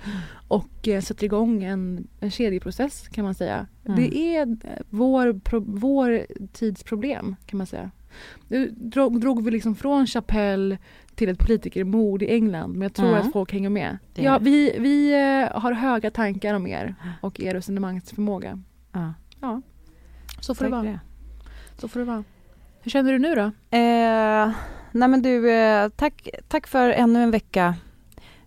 [0.48, 3.66] och eh, sätter igång en, en kedjeprocess kan man säga.
[3.86, 4.00] Mm.
[4.00, 7.90] Det är eh, vår, pro, vår tids problem kan man säga.
[8.48, 10.78] Nu drog, drog vi liksom från Chapelle
[11.14, 13.20] till ett politikermord i England men jag tror Mm.
[13.20, 13.98] att folk hänger med.
[14.14, 18.62] Det- Ja, vi, vi eh, har höga tankar om er och er resonemangsförmåga.
[18.92, 19.14] Ja.
[19.40, 19.62] Ja,
[20.40, 21.00] så får det Tack för vara.
[21.78, 22.24] Så får det vara.
[22.82, 23.42] Hur känner du nu då?
[23.76, 24.50] Eh,
[24.92, 27.74] nej men du, eh, tack, tack för ännu en vecka.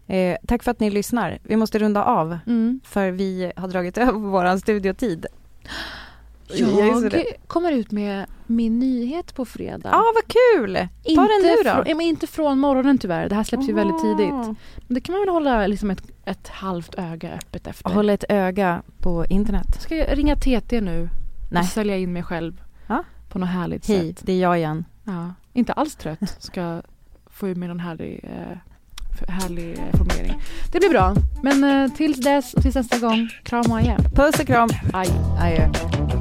[0.08, 1.40] Eh, tack för att ni lyssnar.
[1.44, 2.38] Vi måste runda av
[2.84, 5.26] för vi har dragit över vår studiotid.
[6.56, 9.90] Jag Jag kommer ut med min nyhet på fredag.
[9.92, 10.88] Ja, ah, vad kul!
[11.16, 11.72] Ta den nu då.
[11.84, 13.30] Från, men inte från morgonen tyvärr.
[13.30, 14.18] Det här släpps ju väldigt Aha.
[14.18, 14.58] tidigt.
[14.88, 17.90] Men det kan man väl hålla liksom ett, ett halvt öga öppet efter.
[17.90, 19.82] Hålla ett öga på internet.
[19.82, 21.10] Ska jag ringa TT nu
[21.52, 21.62] Nej.
[21.62, 23.04] och sälja in mig själv Ja.
[23.30, 24.22] på något härligt Hej, sätt?
[24.26, 24.86] det är jag igen.
[25.04, 26.20] Ja, inte alls trött.
[26.40, 26.82] Ska
[27.26, 28.58] få ur mig någon härlig, eh,
[29.28, 30.42] härlig eh, formulering.
[30.72, 31.14] Det blir bra.
[31.44, 33.98] Men eh, tills dess och tills nästa gång, kram och adjö.
[34.16, 34.70] Puss och kram.
[34.94, 35.08] Aj.
[35.42, 36.21] Adjö.